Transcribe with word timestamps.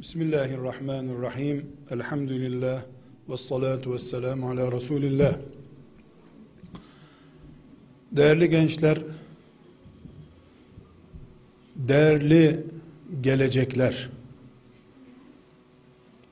Bismillahirrahmanirrahim. 0.00 1.66
Elhamdülillah. 1.90 2.82
Ve 3.28 3.36
salatu 3.36 3.94
ve 3.94 3.98
selamu 3.98 4.50
ala 4.50 4.72
Resulillah. 4.72 5.34
Değerli 8.12 8.50
gençler, 8.50 8.98
değerli 11.76 12.66
gelecekler, 13.20 14.10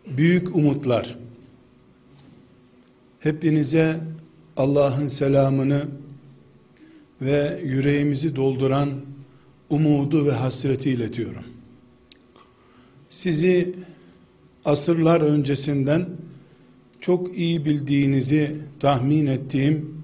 büyük 0.06 0.56
umutlar, 0.56 1.18
hepinize 3.20 4.00
Allah'ın 4.56 5.06
selamını 5.06 5.86
ve 7.20 7.60
yüreğimizi 7.64 8.36
dolduran 8.36 8.90
umudu 9.70 10.26
ve 10.26 10.32
hasreti 10.32 10.90
iletiyorum. 10.90 11.53
Sizi 13.14 13.74
asırlar 14.64 15.20
öncesinden 15.20 16.06
çok 17.00 17.38
iyi 17.38 17.64
bildiğinizi 17.64 18.56
tahmin 18.80 19.26
ettiğim 19.26 20.02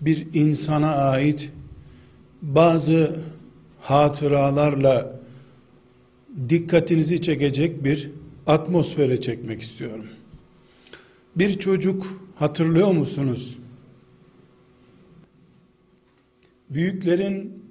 bir 0.00 0.34
insana 0.34 0.94
ait 0.94 1.50
bazı 2.42 3.16
hatıralarla 3.80 5.20
dikkatinizi 6.48 7.22
çekecek 7.22 7.84
bir 7.84 8.10
atmosfere 8.46 9.20
çekmek 9.20 9.60
istiyorum. 9.62 10.06
Bir 11.36 11.58
çocuk 11.58 12.20
hatırlıyor 12.36 12.92
musunuz? 12.92 13.58
Büyüklerin 16.70 17.62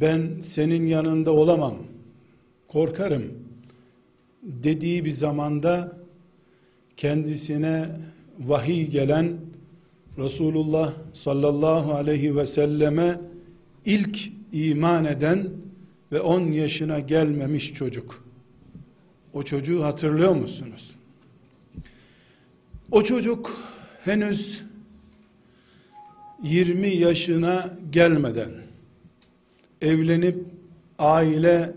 ben 0.00 0.40
senin 0.40 0.86
yanında 0.86 1.32
olamam, 1.32 1.87
korkarım 2.68 3.22
dediği 4.42 5.04
bir 5.04 5.10
zamanda 5.10 5.98
kendisine 6.96 7.88
vahiy 8.38 8.86
gelen 8.86 9.36
Resulullah 10.18 10.92
sallallahu 11.12 11.92
aleyhi 11.92 12.36
ve 12.36 12.46
selleme 12.46 13.20
ilk 13.84 14.32
iman 14.52 15.04
eden 15.04 15.48
ve 16.12 16.20
10 16.20 16.40
yaşına 16.40 16.98
gelmemiş 16.98 17.74
çocuk. 17.74 18.24
O 19.32 19.42
çocuğu 19.42 19.84
hatırlıyor 19.84 20.34
musunuz? 20.34 20.96
O 22.90 23.02
çocuk 23.02 23.56
henüz 24.04 24.62
20 26.42 26.88
yaşına 26.88 27.74
gelmeden 27.90 28.50
evlenip 29.82 30.44
aile 30.98 31.74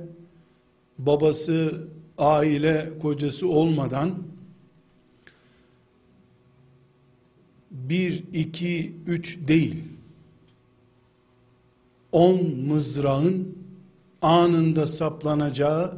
babası 1.05 1.87
aile 2.17 2.89
kocası 3.01 3.47
olmadan 3.47 4.23
bir, 7.71 8.23
iki, 8.33 8.93
üç 9.07 9.39
değil 9.47 9.83
on 12.11 12.55
mızrağın 12.55 13.57
anında 14.21 14.87
saplanacağı 14.87 15.97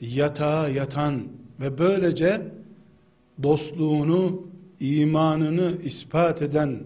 yatağa 0.00 0.68
yatan 0.68 1.22
ve 1.60 1.78
böylece 1.78 2.52
dostluğunu, 3.42 4.46
imanını 4.80 5.72
ispat 5.84 6.42
eden 6.42 6.78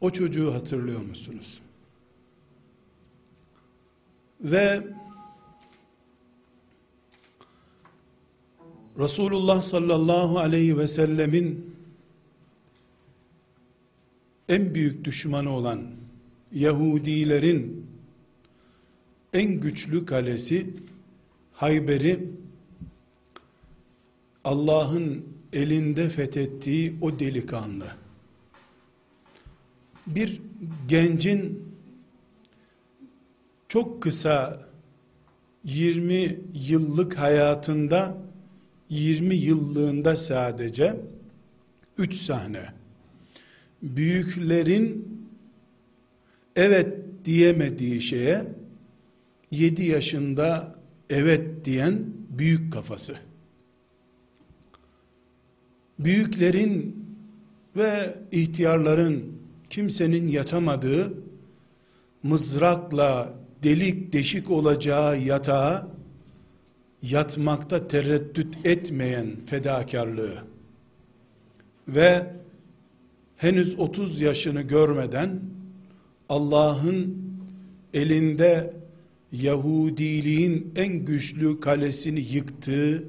o 0.00 0.10
çocuğu 0.10 0.54
hatırlıyor 0.54 1.00
musunuz? 1.00 1.60
Ve 4.40 4.82
Resulullah 8.98 9.62
sallallahu 9.62 10.38
aleyhi 10.38 10.78
ve 10.78 10.88
sellemin 10.88 11.76
en 14.48 14.74
büyük 14.74 15.04
düşmanı 15.04 15.50
olan 15.50 15.82
Yahudilerin 16.52 17.86
en 19.32 19.60
güçlü 19.60 20.06
kalesi 20.06 20.70
Hayber'i 21.52 22.30
Allah'ın 24.44 25.24
elinde 25.52 26.08
fethettiği 26.08 26.96
o 27.00 27.18
delikanlı. 27.18 27.86
Bir 30.06 30.40
gencin 30.88 31.62
çok 33.68 34.02
kısa 34.02 34.66
20 35.64 36.40
yıllık 36.54 37.18
hayatında 37.18 38.25
20 38.90 39.34
yıllığında 39.34 40.16
sadece 40.16 40.96
3 41.98 42.14
sahne 42.14 42.64
büyüklerin 43.82 45.08
evet 46.56 46.94
diyemediği 47.24 48.02
şeye 48.02 48.44
7 49.50 49.84
yaşında 49.84 50.74
evet 51.10 51.64
diyen 51.64 52.04
büyük 52.30 52.72
kafası. 52.72 53.16
Büyüklerin 55.98 57.06
ve 57.76 58.14
ihtiyarların 58.32 59.32
kimsenin 59.70 60.28
yatamadığı 60.28 61.14
mızrakla 62.22 63.34
delik 63.62 64.12
deşik 64.12 64.50
olacağı 64.50 65.20
yatağa 65.20 65.95
yatmakta 67.10 67.88
tereddüt 67.88 68.66
etmeyen 68.66 69.36
fedakarlığı 69.46 70.44
ve 71.88 72.26
henüz 73.36 73.78
30 73.78 74.20
yaşını 74.20 74.62
görmeden 74.62 75.40
Allah'ın 76.28 77.16
elinde 77.94 78.76
Yahudiliğin 79.32 80.72
en 80.76 81.04
güçlü 81.04 81.60
kalesini 81.60 82.20
yıktığı 82.20 83.04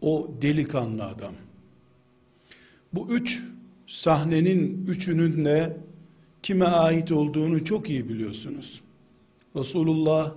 o 0.00 0.30
delikanlı 0.42 1.04
adam. 1.04 1.34
Bu 2.92 3.08
üç 3.10 3.42
sahnenin 3.86 4.86
üçünün 4.86 5.44
de 5.44 5.76
kime 6.42 6.64
ait 6.64 7.12
olduğunu 7.12 7.64
çok 7.64 7.90
iyi 7.90 8.08
biliyorsunuz. 8.08 8.80
Resulullah 9.56 10.34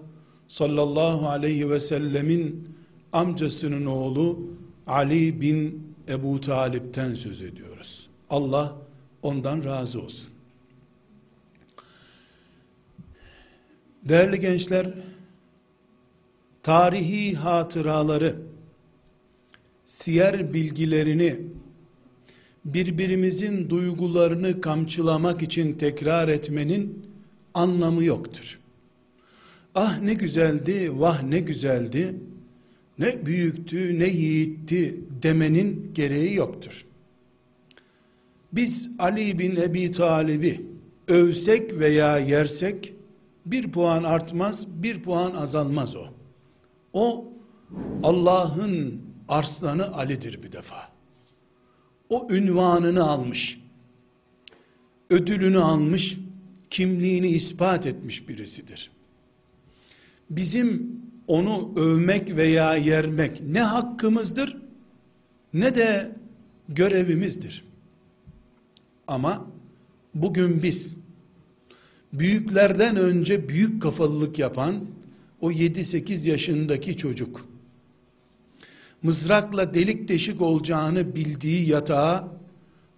sallallahu 0.48 1.28
aleyhi 1.28 1.70
ve 1.70 1.80
sellemin 1.80 2.77
amcasının 3.14 3.86
oğlu 3.86 4.40
Ali 4.88 5.42
bin 5.42 5.88
Ebu 6.10 6.42
Talip'ten 6.42 7.14
söz 7.14 7.42
ediyoruz. 7.42 8.10
Allah 8.30 8.78
ondan 9.22 9.64
razı 9.64 10.02
olsun. 10.02 10.30
Değerli 14.04 14.40
gençler, 14.40 14.94
tarihi 16.64 17.36
hatıraları, 17.36 18.36
siyer 19.86 20.54
bilgilerini, 20.54 21.40
birbirimizin 22.66 23.70
duygularını 23.70 24.62
kamçılamak 24.62 25.42
için 25.42 25.74
tekrar 25.74 26.28
etmenin 26.28 27.06
anlamı 27.54 28.04
yoktur. 28.04 28.60
Ah 29.76 30.00
ne 30.00 30.14
güzeldi, 30.14 31.00
vah 31.00 31.24
ne 31.24 31.40
güzeldi, 31.40 32.16
ne 33.00 33.26
büyüktü, 33.26 34.00
ne 34.00 34.08
yiğitti 34.08 35.00
demenin 35.24 35.92
gereği 35.94 36.36
yoktur. 36.36 36.86
Biz 38.52 38.90
Ali 39.00 39.40
bin 39.40 39.56
Ebi 39.56 39.92
Talib'i 39.92 40.62
övsek 41.08 41.80
veya 41.80 42.20
yersek 42.20 42.94
bir 43.46 43.72
puan 43.72 44.04
artmaz, 44.04 44.68
bir 44.84 45.04
puan 45.04 45.36
azalmaz 45.36 45.96
o. 45.96 46.06
O 46.94 47.34
Allah'ın 48.04 49.02
arslanı 49.28 49.94
Ali'dir 49.94 50.44
bir 50.44 50.52
defa. 50.52 50.92
O 52.10 52.28
ünvanını 52.30 53.04
almış. 53.04 53.62
Ödülünü 55.10 55.60
almış, 55.60 56.18
kimliğini 56.70 57.28
ispat 57.28 57.86
etmiş 57.86 58.30
birisidir. 58.30 58.92
Bizim 60.30 61.02
onu 61.28 61.72
övmek 61.76 62.36
veya 62.36 62.76
yermek 62.76 63.42
ne 63.42 63.62
hakkımızdır 63.62 64.58
ne 65.54 65.76
de 65.76 66.16
görevimizdir. 66.70 67.64
Ama 69.08 69.48
bugün 70.14 70.64
biz 70.64 70.98
büyüklerden 72.14 72.96
önce 72.96 73.50
büyük 73.50 73.82
kafalılık 73.82 74.40
yapan 74.40 74.86
o 75.42 75.52
7-8 75.52 76.30
yaşındaki 76.30 76.98
çocuk 76.98 77.46
mızrakla 79.04 79.74
delik 79.74 80.08
deşik 80.08 80.42
olacağını 80.42 81.16
bildiği 81.16 81.70
yatağa 81.70 82.28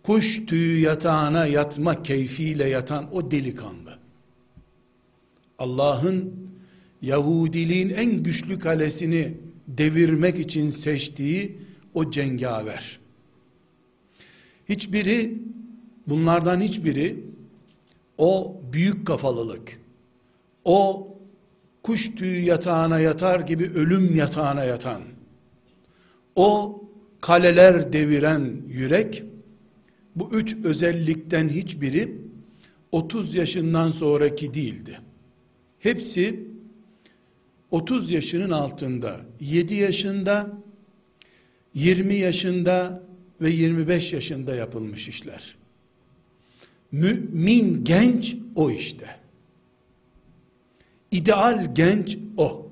kuş 0.04 0.46
tüyü 0.46 0.80
yatağına 0.80 1.46
yatma 1.46 2.04
keyfiyle 2.04 2.70
yatan 2.70 3.16
o 3.16 3.31
delikanlı 3.31 3.98
Allah'ın 5.60 6.49
Yahudiliğin 7.01 7.90
en 7.90 8.24
güçlü 8.24 8.60
kalesini 8.60 9.34
devirmek 9.68 10.40
için 10.40 10.69
seçtiği 10.69 11.57
o 11.94 12.12
cengaver. 12.12 13.00
Hiçbiri 14.69 15.38
bunlardan 16.07 16.62
hiçbiri 16.62 17.24
o 18.18 18.62
büyük 18.74 19.07
kafalılık, 19.07 19.80
o 20.66 21.07
kuş 21.84 22.16
tüyü 22.16 22.44
yatağına 22.44 23.00
yatar 23.00 23.40
gibi 23.40 23.72
ölüm 23.75 24.16
yatağına 24.16 24.63
yatan, 24.63 25.02
o 26.36 26.81
kaleler 27.22 27.94
deviren 27.94 28.62
yürek, 28.68 29.24
bu 30.16 30.30
üç 30.34 30.56
özellikten 30.63 31.50
hiçbiri 31.50 32.18
30 32.92 33.36
yaşından 33.36 33.92
sonraki 33.92 34.54
değildi. 34.54 35.00
Hepsi 35.80 36.48
30 37.71 38.12
yaşının 38.12 38.50
altında, 38.50 39.21
7 39.39 39.75
yaşında, 39.75 40.51
20 41.74 42.16
yaşında 42.16 43.04
ve 43.42 43.51
25 43.51 44.13
yaşında 44.13 44.56
yapılmış 44.56 45.07
işler. 45.07 45.56
Mümin 46.92 47.83
genç 47.83 48.36
o 48.56 48.71
işte. 48.71 49.06
İdeal 51.12 51.75
genç 51.75 52.18
o. 52.38 52.71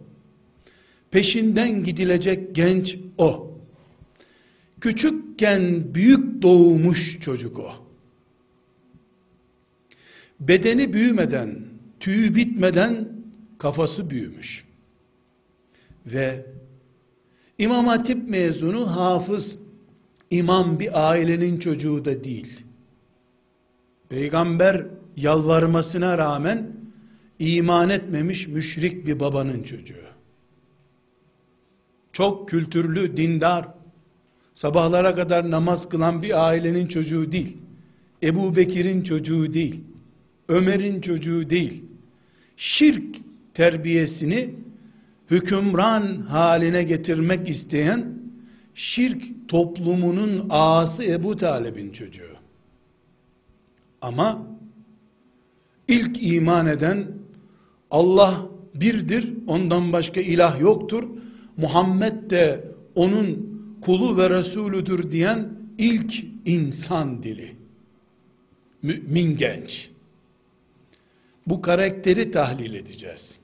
Peşinden 1.12 1.84
gidilecek 1.84 2.56
genç 2.56 2.98
o. 3.18 3.58
Küçükken 4.82 5.96
büyük 5.96 6.42
doğmuş 6.42 7.20
çocuk 7.20 7.60
o. 7.60 7.72
Bedeni 10.40 10.94
büyümeden, 10.94 11.60
tüyü 12.00 12.36
bitmeden 12.36 13.10
kafası 13.58 14.10
büyümüş. 14.10 14.67
Ve 16.14 16.46
İmam 17.58 17.88
Hatip 17.88 18.30
mezunu 18.30 18.96
hafız 18.96 19.60
imam 20.32 20.80
bir 20.80 21.10
ailenin 21.10 21.60
çocuğu 21.60 22.06
da 22.06 22.24
değil. 22.24 22.60
Peygamber 24.10 24.86
yalvarmasına 25.16 26.18
rağmen 26.18 26.68
iman 27.40 27.90
etmemiş 27.90 28.48
müşrik 28.48 29.08
bir 29.08 29.20
babanın 29.20 29.64
çocuğu. 29.64 30.08
Çok 32.14 32.50
kültürlü, 32.50 33.18
dindar, 33.18 33.68
sabahlara 34.54 35.16
kadar 35.16 35.52
namaz 35.52 35.90
kılan 35.90 36.22
bir 36.22 36.48
ailenin 36.48 36.88
çocuğu 36.88 37.32
değil. 37.32 37.58
Ebu 38.24 38.56
Bekir'in 38.56 39.04
çocuğu 39.04 39.54
değil. 39.54 39.82
Ömer'in 40.50 41.02
çocuğu 41.02 41.50
değil. 41.50 41.84
Şirk 42.58 43.16
terbiyesini 43.54 44.50
hükümran 45.32 46.22
haline 46.22 46.84
getirmek 46.84 47.50
isteyen 47.50 48.18
şirk 48.76 49.24
toplumunun 49.48 50.48
ağası 50.50 51.04
Ebu 51.04 51.36
Talib'in 51.36 51.92
çocuğu. 51.92 52.38
Ama 54.02 54.48
ilk 55.88 56.24
iman 56.24 56.68
eden 56.68 57.08
Allah 57.92 58.48
birdir, 58.76 59.34
ondan 59.48 59.94
başka 59.94 60.22
ilah 60.22 60.60
yoktur. 60.60 61.04
Muhammed 61.58 62.32
de 62.32 62.72
onun 62.96 63.58
kulu 63.82 64.18
ve 64.18 64.30
resulüdür 64.30 65.12
diyen 65.12 65.50
ilk 65.78 66.24
insan 66.46 67.24
dili. 67.24 67.56
Mümin 68.82 69.38
genç. 69.38 69.90
Bu 71.48 71.62
karakteri 71.62 72.32
tahlil 72.32 72.74
edeceğiz. 72.74 73.40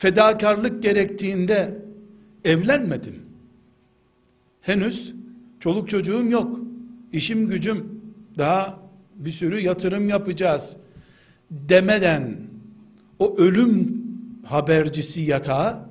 Fedakarlık 0.00 0.82
gerektiğinde 0.82 1.78
evlenmedim. 2.44 3.14
Henüz 4.60 5.14
çoluk 5.60 5.88
çocuğum 5.88 6.30
yok. 6.30 6.60
İşim 7.12 7.48
gücüm 7.48 8.02
daha 8.38 8.78
bir 9.14 9.30
sürü 9.30 9.60
yatırım 9.60 10.08
yapacağız 10.08 10.76
demeden 11.50 12.36
o 13.18 13.36
ölüm 13.36 14.02
habercisi 14.44 15.20
yatağa 15.20 15.88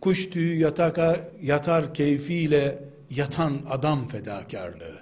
kuş 0.00 0.30
tüyü 0.30 0.58
yataka, 0.58 1.30
yatar 1.42 1.94
keyfiyle 1.94 2.84
yatan 3.10 3.52
adam 3.68 4.08
fedakarlığı. 4.08 4.98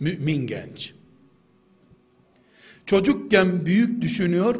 Mümin 0.00 0.46
genç. 0.46 0.94
Çocukken 2.86 3.66
büyük 3.66 4.02
düşünüyor, 4.02 4.56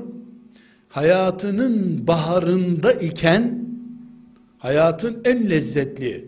hayatının 0.93 2.07
baharında 2.07 2.93
iken, 2.93 3.65
hayatın 4.59 5.21
en 5.25 5.51
lezzetli, 5.51 6.25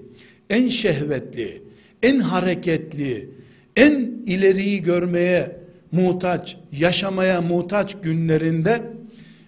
en 0.50 0.68
şehvetli, 0.68 1.62
en 2.02 2.18
hareketli, 2.18 3.30
en 3.76 3.92
ileriyi 4.26 4.82
görmeye 4.82 5.56
muhtaç, 5.92 6.56
yaşamaya 6.72 7.40
muhtaç 7.40 8.00
günlerinde, 8.00 8.82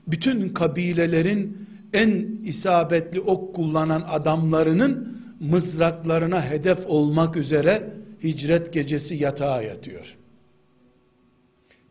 bütün 0.06 0.48
kabilelerin 0.48 1.66
en 1.92 2.26
isabetli 2.44 3.20
ok 3.20 3.54
kullanan 3.54 4.04
adamlarının 4.08 5.18
mızraklarına 5.40 6.50
hedef 6.50 6.86
olmak 6.86 7.36
üzere 7.36 7.90
hicret 8.24 8.72
gecesi 8.72 9.14
yatağa 9.14 9.62
yatıyor. 9.62 10.16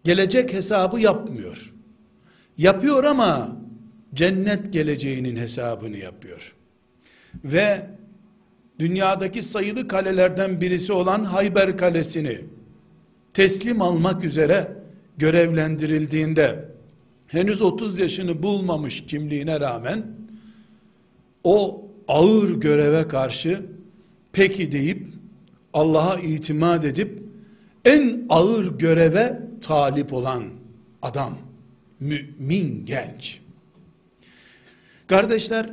Gelecek 0.04 0.54
hesabı 0.54 1.00
yapmıyor. 1.00 1.75
Yapıyor 2.58 3.04
ama 3.04 3.58
cennet 4.14 4.74
geleceğinin 4.74 5.36
hesabını 5.36 5.98
yapıyor. 5.98 6.56
Ve 7.44 7.88
dünyadaki 8.80 9.44
sayılı 9.44 9.88
kalelerden 9.88 10.62
birisi 10.62 10.94
olan 10.94 11.24
Hayber 11.24 11.78
Kalesi'ni 11.78 12.42
teslim 13.34 13.82
almak 13.82 14.24
üzere 14.24 14.78
görevlendirildiğinde 15.18 16.66
henüz 17.28 17.62
30 17.62 18.00
yaşını 18.00 18.44
bulmamış 18.44 19.06
kimliğine 19.06 19.60
rağmen 19.60 20.06
o 21.44 21.86
ağır 22.08 22.50
göreve 22.50 23.08
karşı 23.08 23.62
peki 24.34 24.72
deyip 24.72 25.08
Allah'a 25.74 26.20
itimat 26.20 26.86
edip 26.86 27.24
en 27.86 28.26
ağır 28.30 28.78
göreve 28.78 29.42
talip 29.62 30.14
olan 30.14 30.44
adam 31.02 31.34
mümin 32.00 32.86
genç. 32.86 33.40
Kardeşler 35.08 35.70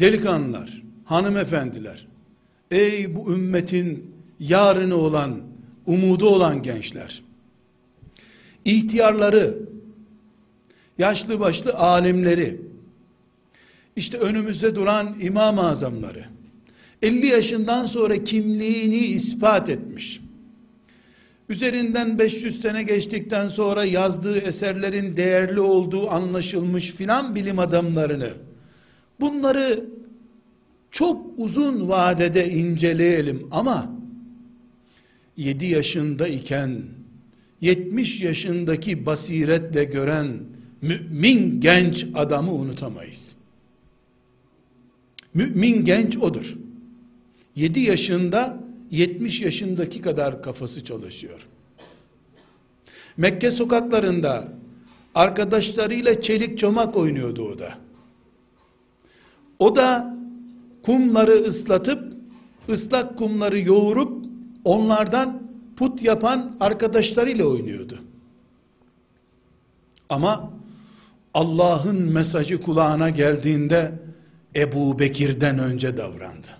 delikanlılar 0.00 0.82
hanımefendiler 1.04 2.06
ey 2.70 3.16
bu 3.16 3.32
ümmetin 3.34 4.14
yarını 4.40 4.94
olan 4.94 5.40
umudu 5.86 6.28
olan 6.28 6.62
gençler. 6.62 7.22
İhtiyarları 8.64 9.58
yaşlı 10.98 11.40
başlı 11.40 11.74
alimleri, 11.74 12.60
işte 13.96 14.18
önümüzde 14.18 14.74
duran 14.74 15.16
imam-ı 15.20 15.68
azamları, 15.68 16.24
50 17.02 17.26
yaşından 17.26 17.86
sonra 17.86 18.24
kimliğini 18.24 18.96
ispat 18.96 19.68
etmiş, 19.68 20.20
üzerinden 21.50 22.18
500 22.18 22.60
sene 22.60 22.82
geçtikten 22.82 23.48
sonra 23.48 23.84
yazdığı 23.84 24.38
eserlerin 24.38 25.16
değerli 25.16 25.60
olduğu 25.60 26.10
anlaşılmış 26.10 26.90
filan 26.90 27.34
bilim 27.34 27.58
adamlarını, 27.58 28.30
bunları 29.20 29.84
çok 30.90 31.26
uzun 31.36 31.88
vadede 31.88 32.50
inceleyelim 32.50 33.48
ama 33.50 33.92
7 35.36 35.66
yaşında 35.66 36.28
iken 36.28 36.82
70 37.60 38.20
yaşındaki 38.20 39.06
basiretle 39.06 39.84
gören 39.84 40.28
mümin 40.82 41.60
genç 41.60 42.06
adamı 42.14 42.52
unutamayız. 42.52 43.34
Mümin 45.34 45.84
genç 45.84 46.16
odur. 46.16 46.56
7 47.56 47.80
yaşında 47.80 48.59
70 48.90 49.40
yaşındaki 49.40 50.02
kadar 50.02 50.42
kafası 50.42 50.84
çalışıyor. 50.84 51.46
Mekke 53.16 53.50
sokaklarında 53.50 54.48
arkadaşlarıyla 55.14 56.20
çelik 56.20 56.58
çomak 56.58 56.96
oynuyordu 56.96 57.42
o 57.42 57.58
da. 57.58 57.74
O 59.58 59.76
da 59.76 60.16
kumları 60.82 61.32
ıslatıp 61.32 62.12
ıslak 62.68 63.18
kumları 63.18 63.60
yoğurup 63.60 64.26
onlardan 64.64 65.42
put 65.76 66.02
yapan 66.02 66.56
arkadaşlarıyla 66.60 67.44
oynuyordu. 67.44 67.98
Ama 70.08 70.50
Allah'ın 71.34 72.12
mesajı 72.12 72.60
kulağına 72.60 73.10
geldiğinde 73.10 73.92
Ebu 74.56 74.98
Bekir'den 74.98 75.58
önce 75.58 75.96
davrandı. 75.96 76.59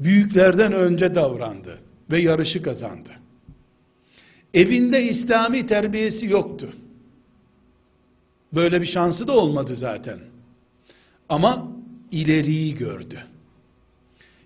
Büyüklerden 0.00 0.72
önce 0.72 1.14
davrandı 1.14 1.78
ve 2.10 2.18
yarışı 2.18 2.62
kazandı. 2.62 3.10
Evinde 4.54 5.02
İslami 5.02 5.66
terbiyesi 5.66 6.26
yoktu. 6.26 6.72
Böyle 8.52 8.80
bir 8.80 8.86
şansı 8.86 9.26
da 9.26 9.32
olmadı 9.32 9.76
zaten. 9.76 10.18
Ama 11.28 11.68
ileriyi 12.10 12.74
gördü. 12.74 13.24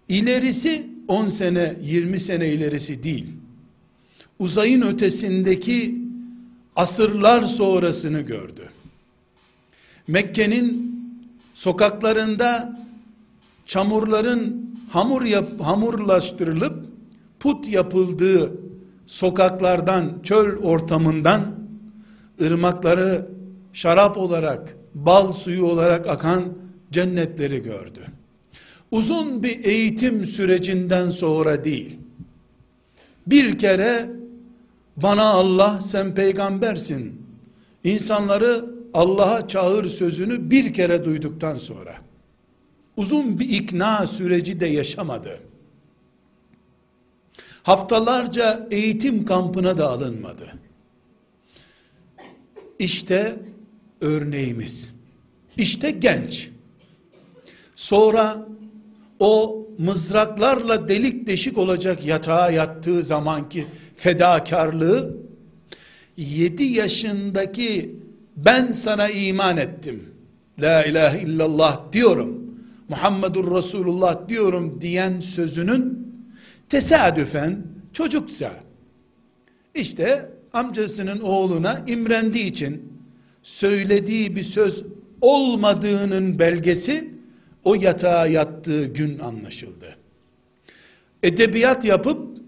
İlerisi 0.08 0.86
10 1.08 1.28
sene, 1.28 1.76
20 1.82 2.20
sene 2.20 2.48
ilerisi 2.48 3.02
değil. 3.02 3.26
Uzayın 4.38 4.82
ötesindeki 4.82 5.98
asırlar 6.76 7.42
sonrasını 7.42 8.20
gördü. 8.20 8.68
Mekke'nin 10.08 10.94
sokaklarında 11.54 12.80
çamurların 13.66 14.63
hamur 14.94 15.22
yap, 15.22 15.46
hamurlaştırılıp 15.60 16.86
put 17.40 17.68
yapıldığı 17.68 18.52
sokaklardan, 19.06 20.12
çöl 20.22 20.58
ortamından 20.58 21.40
ırmakları 22.40 23.26
şarap 23.72 24.16
olarak, 24.16 24.76
bal 24.94 25.32
suyu 25.32 25.64
olarak 25.64 26.06
akan 26.06 26.44
cennetleri 26.92 27.62
gördü. 27.62 28.00
Uzun 28.90 29.42
bir 29.42 29.64
eğitim 29.64 30.24
sürecinden 30.24 31.10
sonra 31.10 31.64
değil. 31.64 31.98
Bir 33.26 33.58
kere 33.58 34.10
bana 34.96 35.24
Allah 35.24 35.80
sen 35.80 36.14
peygambersin. 36.14 37.22
İnsanları 37.84 38.64
Allah'a 38.94 39.48
çağır 39.48 39.84
sözünü 39.84 40.50
bir 40.50 40.72
kere 40.72 41.04
duyduktan 41.04 41.58
sonra 41.58 42.03
uzun 42.96 43.38
bir 43.38 43.48
ikna 43.48 44.06
süreci 44.06 44.60
de 44.60 44.66
yaşamadı. 44.66 45.40
Haftalarca 47.62 48.68
eğitim 48.70 49.24
kampına 49.24 49.78
da 49.78 49.88
alınmadı. 49.88 50.52
İşte 52.78 53.36
örneğimiz. 54.00 54.94
İşte 55.56 55.90
genç. 55.90 56.50
Sonra 57.76 58.46
o 59.20 59.64
mızraklarla 59.78 60.88
delik 60.88 61.26
deşik 61.26 61.58
olacak 61.58 62.06
yatağa 62.06 62.50
yattığı 62.50 63.02
zamanki 63.02 63.66
fedakarlığı 63.96 65.16
7 66.16 66.64
yaşındaki 66.64 67.96
ben 68.36 68.72
sana 68.72 69.08
iman 69.08 69.56
ettim. 69.56 70.14
La 70.58 70.84
ilahe 70.84 71.20
illallah 71.20 71.92
diyorum. 71.92 72.43
Muhammedur 72.88 73.56
Resulullah 73.56 74.28
diyorum 74.28 74.80
diyen 74.80 75.20
sözünün 75.20 76.08
tesadüfen 76.68 77.62
çocuksa 77.92 78.52
işte 79.74 80.30
amcasının 80.52 81.20
oğluna 81.20 81.84
imrendiği 81.86 82.46
için 82.46 82.92
söylediği 83.42 84.36
bir 84.36 84.42
söz 84.42 84.84
olmadığının 85.20 86.38
belgesi 86.38 87.10
o 87.64 87.74
yatağa 87.74 88.26
yattığı 88.26 88.84
gün 88.84 89.18
anlaşıldı. 89.18 89.96
Edebiyat 91.22 91.84
yapıp 91.84 92.38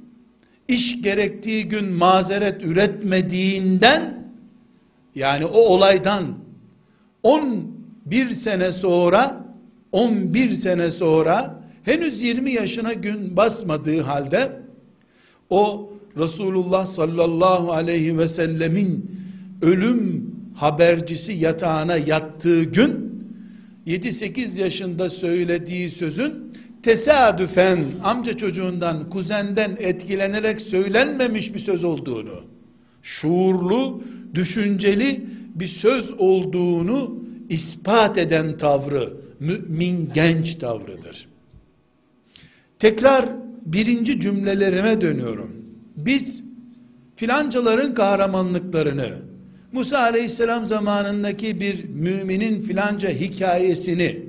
iş 0.69 1.03
gerektiği 1.03 1.69
gün 1.69 1.93
mazeret 1.93 2.63
üretmediğinden 2.63 4.27
yani 5.15 5.45
o 5.47 5.59
olaydan 5.59 6.25
11 7.23 8.31
sene 8.31 8.73
sonra 8.73 9.46
11 9.97 10.51
sene 10.51 10.91
sonra 10.91 11.63
henüz 11.85 12.23
20 12.23 12.51
yaşına 12.51 12.93
gün 12.93 13.37
basmadığı 13.37 14.01
halde 14.01 14.53
o 15.51 15.93
Resulullah 16.17 16.87
sallallahu 16.87 17.73
aleyhi 17.73 18.19
ve 18.19 18.29
sellemin 18.29 19.11
ölüm 19.63 20.31
habercisi 20.55 21.33
yatağına 21.33 21.97
yattığı 21.97 22.63
gün 22.63 23.23
7-8 23.87 24.61
yaşında 24.61 25.11
söylediği 25.11 25.91
sözün 25.91 26.53
tesadüfen 26.83 27.79
amca 28.05 28.37
çocuğundan, 28.37 29.11
kuzenden 29.11 29.77
etkilenerek 29.79 30.61
söylenmemiş 30.61 31.55
bir 31.55 31.59
söz 31.59 31.85
olduğunu, 31.85 32.45
şuurlu, 33.03 34.03
düşünceli 34.35 35.27
bir 35.55 35.67
söz 35.67 36.11
olduğunu 36.19 37.19
ispat 37.49 38.19
eden 38.19 38.57
tavrı, 38.57 39.26
mümin 39.41 40.11
genç 40.15 40.55
tavrıdır. 40.55 41.29
Tekrar 42.79 43.29
birinci 43.67 44.21
cümlelerime 44.21 45.01
dönüyorum. 45.01 45.51
Biz 45.97 46.45
filancaların 47.17 47.95
kahramanlıklarını, 47.95 49.09
Musa 49.73 49.99
aleyhisselam 49.99 50.67
zamanındaki 50.67 51.61
bir 51.61 51.85
müminin 51.85 52.61
filanca 52.61 53.09
hikayesini, 53.09 54.23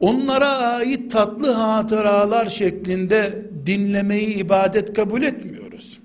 onlara 0.00 0.48
ait 0.48 1.10
tatlı 1.10 1.50
hatıralar 1.50 2.48
şeklinde 2.48 3.46
dinlemeyi 3.66 4.34
ibadet 4.34 4.94
kabul 4.94 5.22
etmiyoruz. 5.22 5.98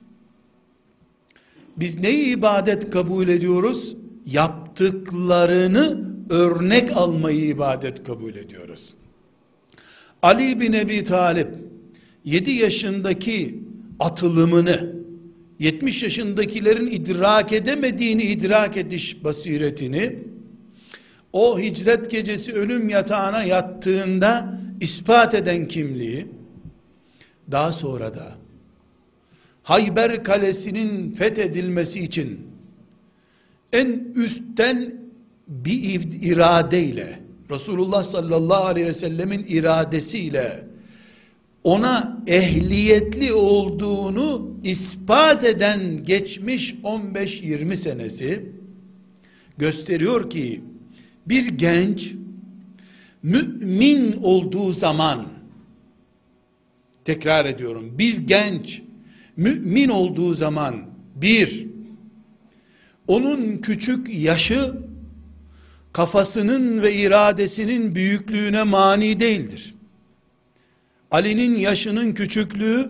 Biz 1.78 2.00
neyi 2.00 2.38
ibadet 2.38 2.90
kabul 2.90 3.28
ediyoruz? 3.28 3.96
Yaptıklarını 4.26 6.07
örnek 6.30 6.98
almayı 6.98 7.48
ibadet 7.48 8.04
kabul 8.04 8.36
ediyoruz. 8.36 8.94
Ali 10.22 10.60
bin 10.60 10.74
Ebi 10.74 11.04
Talip 11.04 11.56
7 12.26 12.52
yaşındaki 12.52 13.64
atılımını 14.00 14.96
70 15.60 16.04
yaşındakilerin 16.04 16.88
idrak 16.88 17.54
edemediğini 17.54 18.24
idrak 18.24 18.78
ediş 18.78 19.24
basiretini 19.24 20.20
o 21.34 21.60
hicret 21.60 22.12
gecesi 22.12 22.54
ölüm 22.54 22.90
yatağına 22.90 23.44
yattığında 23.44 24.60
ispat 24.82 25.36
eden 25.36 25.68
kimliği 25.68 26.28
daha 27.52 27.72
sonra 27.72 28.16
da 28.16 28.38
Hayber 29.64 30.24
kalesinin 30.24 31.12
fethedilmesi 31.12 32.00
için 32.00 32.40
en 33.74 34.14
üstten 34.16 35.07
bir 35.48 36.08
iradeyle 36.22 37.20
Resulullah 37.50 38.04
sallallahu 38.04 38.66
aleyhi 38.66 38.88
ve 38.88 38.94
sellemin 38.94 39.46
iradesiyle 39.50 40.68
ona 41.64 42.24
ehliyetli 42.28 43.34
olduğunu 43.34 44.58
ispat 44.64 45.44
eden 45.44 46.04
geçmiş 46.04 46.74
15-20 46.74 47.76
senesi 47.76 48.52
gösteriyor 49.58 50.30
ki 50.30 50.62
bir 51.26 51.46
genç 51.46 52.14
mümin 53.24 54.12
olduğu 54.24 54.74
zaman 54.74 55.26
tekrar 57.06 57.46
ediyorum 57.46 57.98
bir 57.98 58.18
genç 58.18 58.82
mümin 59.38 59.90
olduğu 59.90 60.34
zaman 60.34 60.76
bir 61.16 61.68
onun 63.08 63.58
küçük 63.58 64.10
yaşı 64.24 64.87
kafasının 65.98 66.82
ve 66.82 66.94
iradesinin 66.94 67.96
büyüklüğüne 67.96 68.64
mani 68.64 69.20
değildir. 69.20 69.76
Ali'nin 71.12 71.56
yaşının 71.56 72.14
küçüklüğü 72.14 72.90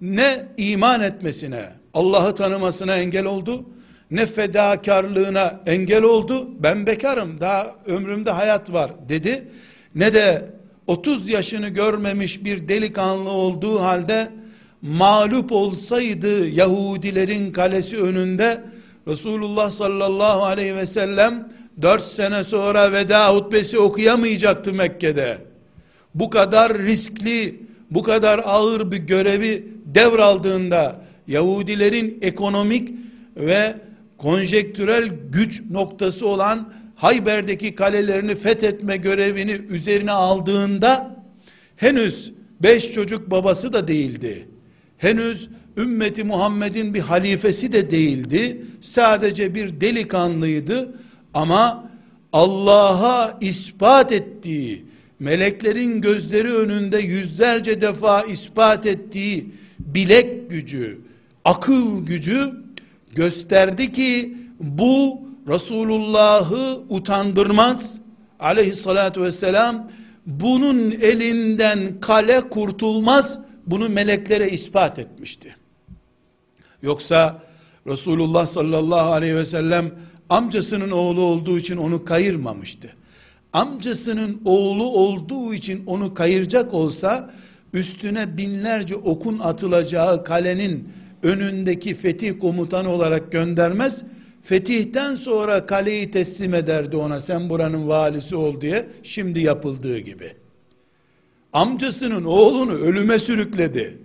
ne 0.00 0.46
iman 0.56 1.00
etmesine, 1.00 1.64
Allah'ı 1.94 2.34
tanımasına 2.34 2.96
engel 2.96 3.24
oldu, 3.24 3.64
ne 4.10 4.26
fedakarlığına 4.26 5.60
engel 5.66 6.02
oldu. 6.02 6.48
Ben 6.62 6.86
bekarım, 6.86 7.40
daha 7.40 7.76
ömrümde 7.86 8.30
hayat 8.30 8.72
var 8.72 8.90
dedi. 9.08 9.48
Ne 9.94 10.12
de 10.12 10.50
30 10.86 11.28
yaşını 11.28 11.68
görmemiş 11.68 12.44
bir 12.44 12.68
delikanlı 12.68 13.30
olduğu 13.30 13.80
halde 13.80 14.28
mağlup 14.82 15.52
olsaydı 15.52 16.48
Yahudilerin 16.48 17.52
kalesi 17.52 17.98
önünde 17.98 18.64
Resulullah 19.08 19.70
sallallahu 19.70 20.44
aleyhi 20.44 20.76
ve 20.76 20.86
sellem 20.86 21.48
4 21.82 22.04
sene 22.04 22.44
sonra 22.44 22.92
veda 22.92 23.34
hutbesi 23.34 23.78
okuyamayacaktı 23.78 24.72
Mekke'de. 24.72 25.38
Bu 26.14 26.30
kadar 26.30 26.78
riskli, 26.78 27.60
bu 27.90 28.02
kadar 28.02 28.40
ağır 28.44 28.90
bir 28.90 28.96
görevi 28.96 29.64
devraldığında 29.84 31.00
Yahudilerin 31.28 32.18
ekonomik 32.22 32.94
ve 33.36 33.74
konjektürel 34.18 35.10
güç 35.32 35.62
noktası 35.70 36.26
olan 36.26 36.72
Hayber'deki 36.94 37.74
kalelerini 37.74 38.34
fethetme 38.34 38.96
görevini 38.96 39.52
üzerine 39.52 40.12
aldığında 40.12 41.16
henüz 41.76 42.32
beş 42.62 42.92
çocuk 42.92 43.30
babası 43.30 43.72
da 43.72 43.88
değildi. 43.88 44.48
Henüz 44.98 45.48
ümmeti 45.76 46.24
Muhammed'in 46.24 46.94
bir 46.94 47.00
halifesi 47.00 47.72
de 47.72 47.90
değildi. 47.90 48.62
Sadece 48.80 49.54
bir 49.54 49.80
delikanlıydı 49.80 50.94
ama 51.36 51.90
Allah'a 52.32 53.38
ispat 53.40 54.12
ettiği, 54.12 54.84
meleklerin 55.18 56.00
gözleri 56.00 56.54
önünde 56.54 56.98
yüzlerce 56.98 57.80
defa 57.80 58.22
ispat 58.22 58.86
ettiği 58.86 59.54
bilek 59.78 60.50
gücü, 60.50 61.00
akıl 61.44 62.06
gücü 62.06 62.52
gösterdi 63.14 63.92
ki 63.92 64.36
bu 64.60 65.20
Resulullah'ı 65.48 66.80
utandırmaz, 66.88 67.98
aleyhissalatu 68.40 69.22
vesselam 69.22 69.90
bunun 70.26 70.90
elinden 70.90 72.00
kale 72.00 72.40
kurtulmaz 72.40 73.38
bunu 73.66 73.88
meleklere 73.88 74.50
ispat 74.50 74.98
etmişti. 74.98 75.56
Yoksa 76.82 77.42
Resulullah 77.86 78.46
sallallahu 78.46 79.12
aleyhi 79.12 79.36
ve 79.36 79.44
sellem 79.44 79.90
amcasının 80.30 80.90
oğlu 80.90 81.20
olduğu 81.20 81.58
için 81.58 81.76
onu 81.76 82.04
kayırmamıştı. 82.04 82.88
Amcasının 83.52 84.40
oğlu 84.44 84.84
olduğu 84.84 85.54
için 85.54 85.86
onu 85.86 86.14
kayıracak 86.14 86.74
olsa 86.74 87.30
üstüne 87.72 88.36
binlerce 88.36 88.96
okun 88.96 89.38
atılacağı 89.38 90.24
kalenin 90.24 90.88
önündeki 91.22 91.94
fetih 91.94 92.38
komutanı 92.40 92.90
olarak 92.90 93.32
göndermez. 93.32 94.02
Fetihten 94.42 95.14
sonra 95.14 95.66
kaleyi 95.66 96.10
teslim 96.10 96.54
ederdi 96.54 96.96
ona 96.96 97.20
sen 97.20 97.48
buranın 97.48 97.88
valisi 97.88 98.36
ol 98.36 98.60
diye 98.60 98.88
şimdi 99.02 99.40
yapıldığı 99.40 99.98
gibi. 99.98 100.32
Amcasının 101.52 102.24
oğlunu 102.24 102.72
ölüme 102.72 103.18
sürükledi. 103.18 103.98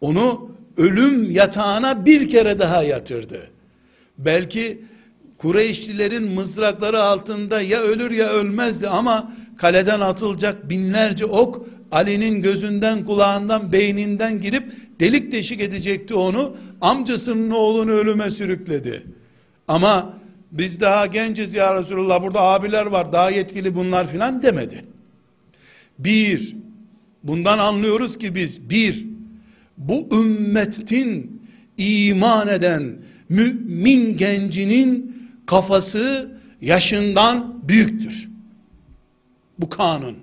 Onu 0.00 0.50
ölüm 0.76 1.30
yatağına 1.30 2.06
bir 2.06 2.28
kere 2.28 2.58
daha 2.58 2.82
yatırdı. 2.82 3.53
Belki 4.18 4.80
Kureyşlilerin 5.38 6.30
mızrakları 6.30 7.02
altında 7.02 7.60
ya 7.60 7.80
ölür 7.80 8.10
ya 8.10 8.28
ölmezdi 8.28 8.88
ama 8.88 9.32
kaleden 9.56 10.00
atılacak 10.00 10.70
binlerce 10.70 11.24
ok 11.24 11.66
Ali'nin 11.92 12.42
gözünden 12.42 13.04
kulağından 13.04 13.72
beyninden 13.72 14.40
girip 14.40 14.72
delik 15.00 15.32
deşik 15.32 15.60
edecekti 15.60 16.14
onu. 16.14 16.56
Amcasının 16.80 17.50
oğlunu 17.50 17.90
ölüme 17.90 18.30
sürükledi. 18.30 19.04
Ama 19.68 20.18
biz 20.52 20.80
daha 20.80 21.06
genciz 21.06 21.54
ya 21.54 21.80
Resulullah 21.80 22.22
burada 22.22 22.40
abiler 22.40 22.86
var 22.86 23.12
daha 23.12 23.30
yetkili 23.30 23.74
bunlar 23.74 24.10
filan 24.10 24.42
demedi. 24.42 24.84
Bir 25.98 26.56
bundan 27.22 27.58
anlıyoruz 27.58 28.18
ki 28.18 28.34
biz 28.34 28.70
bir 28.70 29.06
bu 29.78 30.08
ümmetin 30.12 31.42
iman 31.78 32.48
eden 32.48 32.96
mümin 33.28 34.16
gencinin 34.16 35.16
kafası 35.46 36.30
yaşından 36.60 37.54
büyüktür. 37.68 38.28
Bu 39.58 39.68
kanun. 39.68 40.16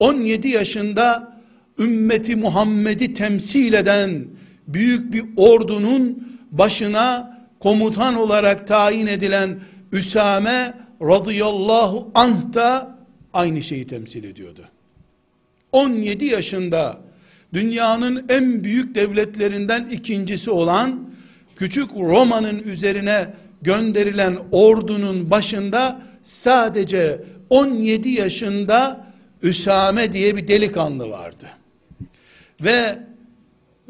17 0.00 0.48
yaşında 0.48 1.38
ümmeti 1.78 2.36
Muhammed'i 2.36 3.14
temsil 3.14 3.72
eden 3.72 4.26
büyük 4.68 5.12
bir 5.12 5.24
ordunun 5.36 6.28
başına 6.50 7.38
komutan 7.60 8.14
olarak 8.14 8.66
tayin 8.68 9.06
edilen 9.06 9.60
Üsame 9.92 10.74
radıyallahu 11.02 12.10
anh 12.14 12.54
da 12.54 12.98
aynı 13.32 13.62
şeyi 13.62 13.86
temsil 13.86 14.24
ediyordu. 14.24 14.64
17 15.72 16.24
yaşında 16.24 16.98
dünyanın 17.54 18.26
en 18.28 18.64
büyük 18.64 18.94
devletlerinden 18.94 19.88
ikincisi 19.88 20.50
olan 20.50 21.07
küçük 21.58 21.90
Roma'nın 21.96 22.58
üzerine 22.58 23.34
gönderilen 23.62 24.38
ordunun 24.52 25.30
başında 25.30 26.00
sadece 26.22 27.20
17 27.50 28.08
yaşında 28.08 29.08
Üsame 29.42 30.12
diye 30.12 30.36
bir 30.36 30.48
delikanlı 30.48 31.10
vardı. 31.10 31.46
Ve 32.60 32.98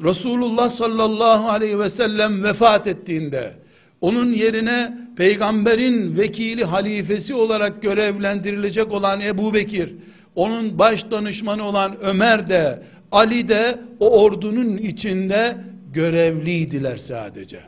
Resulullah 0.02 0.68
sallallahu 0.68 1.48
aleyhi 1.48 1.78
ve 1.78 1.90
sellem 1.90 2.44
vefat 2.44 2.86
ettiğinde 2.86 3.52
onun 4.00 4.32
yerine 4.32 4.98
peygamberin 5.16 6.16
vekili 6.16 6.64
halifesi 6.64 7.34
olarak 7.34 7.82
görevlendirilecek 7.82 8.92
olan 8.92 9.20
Ebu 9.20 9.54
Bekir, 9.54 9.94
onun 10.34 10.78
baş 10.78 11.10
danışmanı 11.10 11.64
olan 11.64 11.96
Ömer 12.02 12.50
de, 12.50 12.82
Ali 13.12 13.48
de 13.48 13.78
o 14.00 14.22
ordunun 14.22 14.76
içinde 14.76 15.56
görevliydiler 15.92 16.96
sadece. 16.96 17.60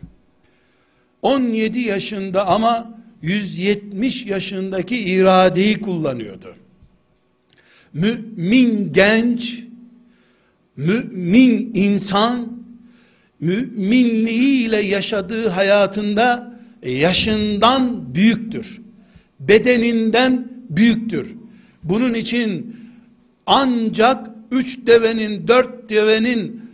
17 1.23 1.79
yaşında 1.79 2.47
ama 2.47 3.01
170 3.23 4.27
yaşındaki 4.27 4.99
iradeyi 4.99 5.81
kullanıyordu. 5.81 6.57
Mümin 7.93 8.93
genç, 8.93 9.65
mümin 10.77 11.71
insan, 11.75 12.63
müminliğiyle 13.41 14.77
yaşadığı 14.77 15.49
hayatında 15.49 16.61
yaşından 16.83 18.15
büyüktür. 18.15 18.81
Bedeninden 19.41 20.49
büyüktür. 20.71 21.35
Bunun 21.85 22.15
için 22.15 22.77
ancak 23.47 24.31
üç 24.51 24.87
devenin, 24.87 25.49
dört 25.49 25.91
devenin 25.91 26.70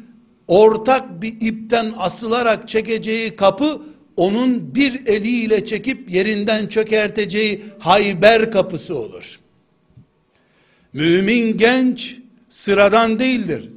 ortak 0.49 1.23
bir 1.23 1.41
ipten 1.41 1.93
asılarak 1.99 2.69
çekeceği 2.69 3.35
kapı 3.35 3.83
onun 4.17 4.75
bir 4.75 5.07
eliyle 5.07 5.65
çekip 5.65 6.11
yerinden 6.11 6.67
çökerteceği 6.67 7.65
Hayber 7.79 8.51
kapısı 8.51 8.99
olur. 8.99 9.41
Mümin 10.93 11.57
genç 11.57 12.17
sıradan 12.49 13.19
değildir. 13.19 13.69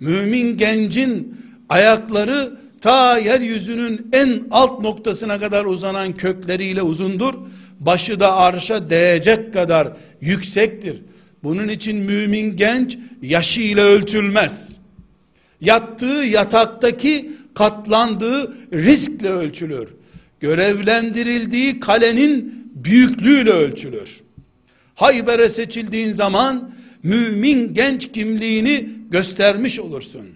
Mümin 0.00 0.56
gencin 0.56 1.36
ayakları 1.68 2.58
ta 2.80 3.18
yeryüzünün 3.18 4.08
en 4.12 4.42
alt 4.50 4.80
noktasına 4.80 5.40
kadar 5.40 5.64
uzanan 5.64 6.16
kökleriyle 6.16 6.82
uzundur. 6.82 7.34
Başı 7.80 8.20
da 8.20 8.36
arşa 8.36 8.90
değecek 8.90 9.52
kadar 9.54 9.88
yüksektir. 10.20 11.02
Bunun 11.42 11.68
için 11.68 11.96
mümin 11.96 12.56
genç 12.56 12.98
yaşıyla 13.22 13.84
ölçülmez. 13.84 14.77
Yattığı 15.60 16.06
yataktaki 16.06 17.32
katlandığı 17.54 18.54
riskle 18.72 19.28
ölçülür. 19.28 19.88
Görevlendirildiği 20.40 21.80
kalenin 21.80 22.70
büyüklüğüyle 22.74 23.50
ölçülür. 23.50 24.20
Hayber'e 24.94 25.48
seçildiğin 25.48 26.12
zaman 26.12 26.70
mümin 27.02 27.74
genç 27.74 28.12
kimliğini 28.12 28.88
göstermiş 29.10 29.80
olursun. 29.80 30.26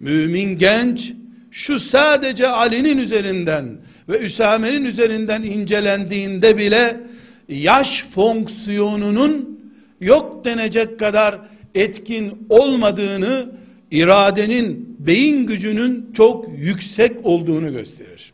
Mümin 0.00 0.58
genç 0.58 1.12
şu 1.50 1.80
sadece 1.80 2.48
Ali'nin 2.48 2.98
üzerinden 2.98 3.66
ve 4.08 4.18
Üsame'nin 4.18 4.84
üzerinden 4.84 5.42
incelendiğinde 5.42 6.58
bile 6.58 7.00
yaş 7.48 8.04
fonksiyonunun 8.04 9.60
yok 10.00 10.44
denecek 10.44 10.98
kadar 10.98 11.38
etkin 11.74 12.46
olmadığını 12.48 13.46
iradenin, 13.90 14.96
beyin 14.98 15.46
gücünün 15.46 16.12
çok 16.12 16.58
yüksek 16.58 17.26
olduğunu 17.26 17.72
gösterir. 17.72 18.32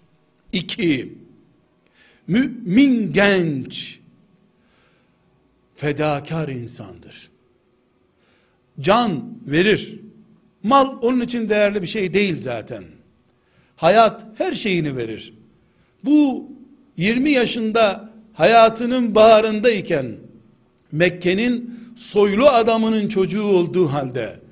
İki, 0.53 1.19
mümin 2.29 3.13
genç, 3.13 4.01
fedakar 5.75 6.49
insandır. 6.49 7.31
Can 8.81 9.25
verir. 9.47 10.01
Mal 10.63 10.99
onun 11.03 11.21
için 11.21 11.49
değerli 11.49 11.83
bir 11.83 11.87
şey 11.87 12.15
değil 12.15 12.37
zaten. 12.37 12.85
Hayat 13.77 14.27
her 14.39 14.53
şeyini 14.55 14.97
verir. 14.97 15.35
Bu 16.05 16.51
20 16.97 17.31
yaşında 17.31 18.13
hayatının 18.33 19.15
baharındayken 19.15 20.17
Mekke'nin 20.93 21.81
soylu 21.97 22.49
adamının 22.49 23.09
çocuğu 23.09 23.43
olduğu 23.43 23.87
halde 23.87 24.44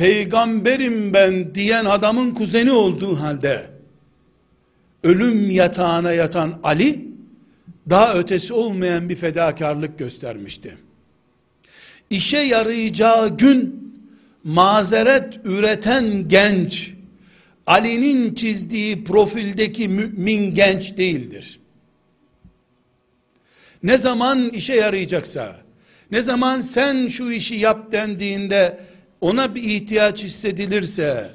peygamberim 0.00 1.14
ben 1.14 1.54
diyen 1.54 1.84
adamın 1.84 2.30
kuzeni 2.30 2.72
olduğu 2.72 3.20
halde 3.20 3.66
ölüm 5.02 5.50
yatağına 5.50 6.12
yatan 6.12 6.60
Ali 6.62 7.04
daha 7.90 8.14
ötesi 8.14 8.52
olmayan 8.52 9.08
bir 9.08 9.16
fedakarlık 9.16 9.98
göstermişti. 9.98 10.76
İşe 12.10 12.38
yarayacağı 12.38 13.36
gün 13.36 13.92
mazeret 14.44 15.40
üreten 15.44 16.28
genç 16.28 16.94
Ali'nin 17.66 18.34
çizdiği 18.34 19.04
profildeki 19.04 19.88
mümin 19.88 20.54
genç 20.54 20.96
değildir. 20.96 21.60
Ne 23.82 23.98
zaman 23.98 24.48
işe 24.48 24.74
yarayacaksa, 24.74 25.56
ne 26.10 26.22
zaman 26.22 26.60
sen 26.60 27.08
şu 27.08 27.30
işi 27.30 27.54
yap 27.54 27.92
dendiğinde 27.92 28.90
ona 29.20 29.54
bir 29.54 29.62
ihtiyaç 29.62 30.24
hissedilirse, 30.24 31.30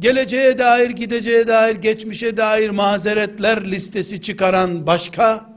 geleceğe 0.00 0.58
dair, 0.58 0.90
gideceğe 0.90 1.46
dair, 1.46 1.76
geçmişe 1.76 2.36
dair 2.36 2.70
mazeretler 2.70 3.70
listesi 3.70 4.20
çıkaran 4.20 4.86
başka, 4.86 5.50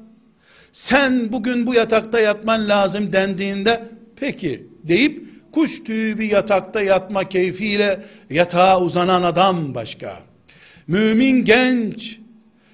sen 0.72 1.32
bugün 1.32 1.68
bu 1.68 1.74
yatakta 1.74 2.20
yatman 2.20 2.70
lazım 2.70 3.14
dendiğinde, 3.14 3.90
peki 4.16 4.68
deyip, 4.84 5.28
kuş 5.52 5.84
tüyü 5.84 6.20
bir 6.20 6.32
yatakta 6.32 6.82
yatma 6.82 7.30
keyfiyle 7.30 8.04
yatağa 8.30 8.82
uzanan 8.82 9.24
adam 9.24 9.76
başka. 9.76 10.20
Mümin 10.88 11.46
genç, 11.46 12.20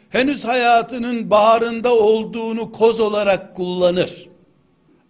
henüz 0.10 0.46
hayatının 0.46 1.30
baharında 1.30 1.94
olduğunu 1.94 2.72
koz 2.72 3.00
olarak 3.00 3.56
kullanır. 3.56 4.30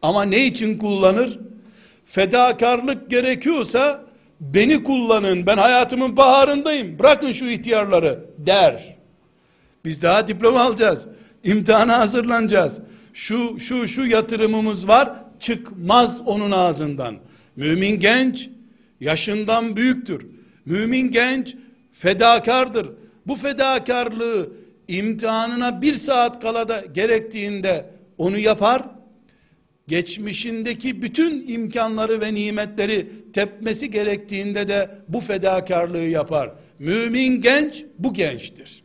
Ama 0.01 0.23
ne 0.23 0.45
için 0.45 0.77
kullanır? 0.77 1.39
Fedakarlık 2.05 3.09
gerekiyorsa 3.09 4.03
beni 4.39 4.83
kullanın 4.83 5.45
ben 5.45 5.57
hayatımın 5.57 6.17
baharındayım 6.17 6.99
bırakın 6.99 7.31
şu 7.31 7.45
ihtiyarları 7.45 8.25
der. 8.37 8.95
Biz 9.85 10.01
daha 10.01 10.27
diploma 10.27 10.61
alacağız. 10.61 11.07
İmtihana 11.43 11.99
hazırlanacağız. 11.99 12.79
Şu 13.13 13.59
şu 13.59 13.87
şu 13.87 14.05
yatırımımız 14.05 14.87
var 14.87 15.09
çıkmaz 15.39 16.21
onun 16.25 16.51
ağzından. 16.51 17.15
Mümin 17.55 17.99
genç 17.99 18.49
yaşından 18.99 19.75
büyüktür. 19.75 20.25
Mümin 20.65 21.11
genç 21.11 21.55
fedakardır. 21.91 22.89
Bu 23.27 23.35
fedakarlığı 23.35 24.49
imtihanına 24.87 25.81
bir 25.81 25.93
saat 25.93 26.41
kala 26.41 26.67
da 26.67 26.83
gerektiğinde 26.93 27.85
onu 28.17 28.37
yapar. 28.37 28.83
Geçmişindeki 29.87 31.01
bütün 31.01 31.47
imkanları 31.47 32.21
ve 32.21 32.35
nimetleri 32.35 33.09
tepmesi 33.33 33.89
gerektiğinde 33.89 34.67
de 34.67 34.89
bu 35.07 35.19
fedakarlığı 35.19 35.97
yapar. 35.97 36.53
Mümin 36.79 37.41
genç 37.41 37.85
bu 37.99 38.13
gençtir. 38.13 38.83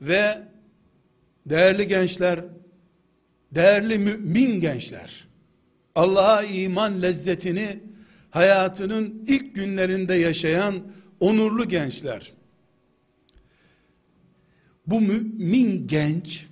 Ve 0.00 0.38
değerli 1.46 1.88
gençler, 1.88 2.44
değerli 3.52 3.98
mümin 3.98 4.60
gençler, 4.60 5.28
Allah'a 5.94 6.42
iman 6.42 7.02
lezzetini 7.02 7.80
hayatının 8.30 9.24
ilk 9.28 9.54
günlerinde 9.54 10.14
yaşayan 10.14 10.74
onurlu 11.20 11.68
gençler. 11.68 12.32
Bu 14.86 15.00
mümin 15.00 15.86
genç 15.86 16.46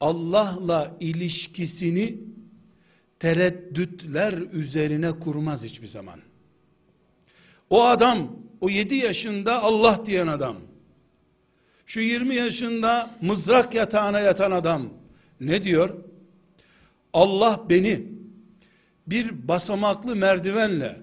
Allah'la 0.00 0.96
ilişkisini 1.00 2.18
tereddütler 3.18 4.32
üzerine 4.32 5.10
kurmaz 5.10 5.64
hiçbir 5.64 5.86
zaman. 5.86 6.20
O 7.70 7.84
adam, 7.84 8.18
o 8.60 8.68
7 8.68 8.94
yaşında 8.94 9.62
Allah 9.62 10.06
diyen 10.06 10.26
adam, 10.26 10.56
şu 11.86 12.00
20 12.00 12.34
yaşında 12.34 13.10
mızrak 13.22 13.74
yatağına 13.74 14.20
yatan 14.20 14.50
adam, 14.50 14.82
ne 15.40 15.64
diyor? 15.64 15.94
Allah 17.12 17.64
beni 17.68 18.06
bir 19.06 19.48
basamaklı 19.48 20.16
merdivenle 20.16 20.96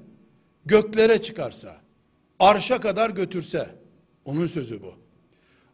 göklere 0.66 1.22
çıkarsa, 1.22 1.78
arşa 2.40 2.80
kadar 2.80 3.10
götürse, 3.10 3.76
onun 4.26 4.48
sözü 4.48 4.82
bu. 4.82 4.94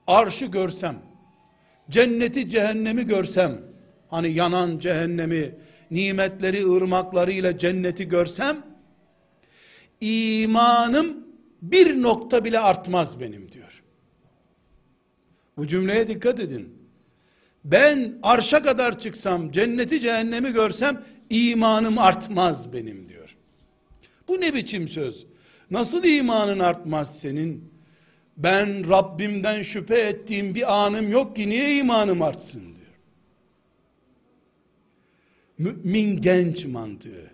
Arşı 0.08 0.46
görsem, 0.46 1.11
cenneti 1.92 2.50
cehennemi 2.50 3.06
görsem, 3.06 3.62
hani 4.08 4.32
yanan 4.32 4.80
cehennemi, 4.80 5.56
nimetleri 5.92 6.72
ırmaklarıyla 6.72 7.58
cenneti 7.58 8.08
görsem, 8.08 8.58
imanım 10.02 11.18
bir 11.62 12.02
nokta 12.02 12.46
bile 12.46 12.60
artmaz 12.60 13.20
benim 13.20 13.52
diyor. 13.52 13.84
Bu 15.58 15.68
cümleye 15.68 16.08
dikkat 16.08 16.40
edin. 16.40 16.82
Ben 17.64 18.20
arşa 18.24 18.64
kadar 18.64 19.00
çıksam, 19.00 19.52
cenneti 19.52 20.00
cehennemi 20.00 20.54
görsem, 20.54 21.04
imanım 21.30 21.98
artmaz 21.98 22.74
benim 22.74 23.10
diyor. 23.10 23.38
Bu 24.28 24.42
ne 24.42 24.54
biçim 24.54 24.88
söz? 24.88 25.26
Nasıl 25.72 26.04
imanın 26.04 26.60
artmaz 26.60 27.20
senin? 27.20 27.71
Ben 28.38 28.90
Rabbimden 28.90 29.62
şüphe 29.62 30.00
ettiğim 30.00 30.56
bir 30.56 30.86
anım 30.86 31.12
yok 31.12 31.36
ki 31.36 31.50
niye 31.50 31.78
imanım 31.78 32.22
artsın 32.22 32.62
diyor. 32.62 32.82
Mümin 35.58 36.22
genç 36.22 36.66
mantığı. 36.66 37.32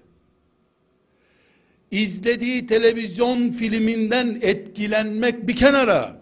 İzlediği 1.92 2.68
televizyon 2.68 3.52
filminden 3.52 4.38
etkilenmek 4.42 5.48
bir 5.48 5.56
kenara. 5.56 6.22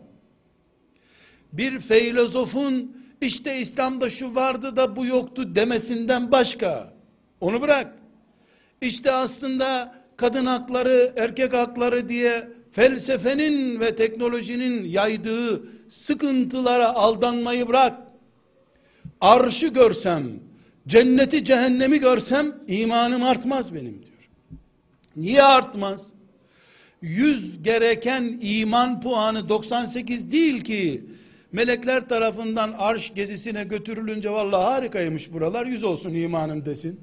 Bir 1.54 1.80
filozofun 1.80 2.98
işte 3.22 3.58
İslam'da 3.60 4.10
şu 4.10 4.36
vardı 4.36 4.76
da 4.76 4.96
bu 4.96 5.06
yoktu 5.06 5.56
demesinden 5.56 6.32
başka. 6.32 6.94
Onu 7.42 7.62
bırak. 7.62 7.96
İşte 8.82 9.12
aslında 9.12 9.96
kadın 10.18 10.46
hakları, 10.46 11.14
erkek 11.18 11.54
hakları 11.54 12.10
diye 12.10 12.48
felsefenin 12.76 13.80
ve 13.80 13.96
teknolojinin 13.96 14.86
yaydığı 14.86 15.64
sıkıntılara 15.90 16.96
aldanmayı 16.96 17.68
bırak. 17.68 17.98
Arşı 19.22 19.68
görsem, 19.68 20.24
cenneti 20.88 21.46
cehennemi 21.46 22.00
görsem 22.00 22.56
imanım 22.68 23.24
artmaz 23.24 23.74
benim 23.74 23.94
diyor. 23.94 24.30
Niye 25.16 25.44
artmaz? 25.44 26.12
100 27.02 27.64
gereken 27.64 28.40
iman 28.42 29.02
puanı 29.02 29.50
98 29.50 30.32
değil 30.32 30.64
ki 30.64 31.06
melekler 31.52 32.10
tarafından 32.10 32.74
arş 32.78 33.14
gezisine 33.14 33.64
götürülünce 33.64 34.30
vallahi 34.30 34.64
harikaymış 34.64 35.34
buralar 35.34 35.66
yüz 35.66 35.84
olsun 35.84 36.14
imanım 36.14 36.66
desin. 36.66 37.00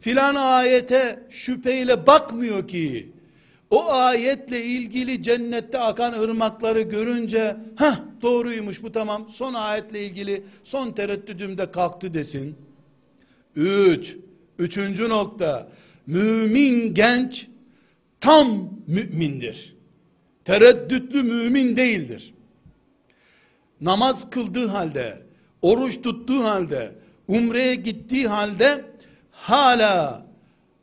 Filan 0.00 0.34
ayete 0.34 1.26
şüpheyle 1.30 2.06
bakmıyor 2.06 2.68
ki 2.68 3.17
o 3.70 3.92
ayetle 3.92 4.64
ilgili 4.64 5.22
cennette 5.22 5.78
akan 5.78 6.12
ırmakları 6.12 6.80
görünce 6.80 7.56
ha 7.76 8.04
doğruymuş 8.22 8.82
bu 8.82 8.92
tamam 8.92 9.28
son 9.30 9.54
ayetle 9.54 10.06
ilgili 10.06 10.44
son 10.64 10.92
tereddüdümde 10.92 11.70
kalktı 11.70 12.14
desin. 12.14 12.56
Üç, 13.56 14.16
üçüncü 14.58 15.08
nokta 15.08 15.68
mümin 16.06 16.94
genç 16.94 17.46
tam 18.20 18.70
mümindir. 18.86 19.76
Tereddütlü 20.44 21.22
mümin 21.22 21.76
değildir. 21.76 22.34
Namaz 23.80 24.30
kıldığı 24.30 24.66
halde, 24.66 25.22
oruç 25.62 26.02
tuttuğu 26.02 26.44
halde, 26.44 26.92
umreye 27.28 27.74
gittiği 27.74 28.28
halde 28.28 28.84
hala 29.30 30.26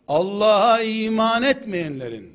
Allah'a 0.08 0.82
iman 0.82 1.44
etmeyenlerin 1.44 2.35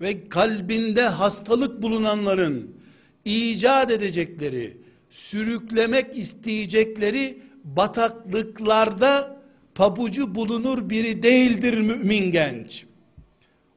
ve 0.00 0.28
kalbinde 0.28 1.02
hastalık 1.02 1.82
bulunanların 1.82 2.76
icat 3.24 3.90
edecekleri, 3.90 4.76
sürüklemek 5.10 6.18
isteyecekleri 6.18 7.38
bataklıklarda 7.64 9.42
pabucu 9.74 10.34
bulunur 10.34 10.90
biri 10.90 11.22
değildir 11.22 11.78
mümin 11.78 12.30
genç. 12.30 12.86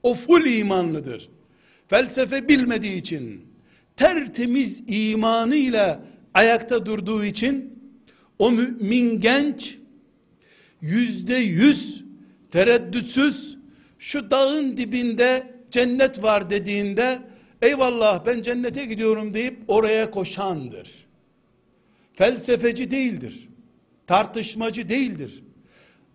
O 0.04 0.14
full 0.14 0.46
imanlıdır. 0.46 1.30
Felsefe 1.88 2.48
bilmediği 2.48 2.96
için, 2.96 3.46
tertemiz 3.96 4.84
imanıyla 4.88 6.04
ayakta 6.34 6.86
durduğu 6.86 7.26
için, 7.26 7.80
o 8.40 8.52
mümin 8.52 9.22
genç, 9.22 9.78
yüzde 10.82 11.36
yüz, 11.36 12.04
tereddütsüz, 12.52 13.58
şu 14.00 14.32
dağın 14.32 14.78
dibinde 14.78 15.59
cennet 15.72 16.24
var 16.24 16.50
dediğinde 16.50 17.20
eyvallah 17.62 18.26
ben 18.26 18.42
cennete 18.42 18.86
gidiyorum 18.86 19.34
deyip 19.34 19.60
oraya 19.68 20.12
koşandır. 20.12 21.08
Felsefeci 22.14 22.92
değildir. 22.92 23.50
Tartışmacı 24.08 24.90
değildir. 24.90 25.44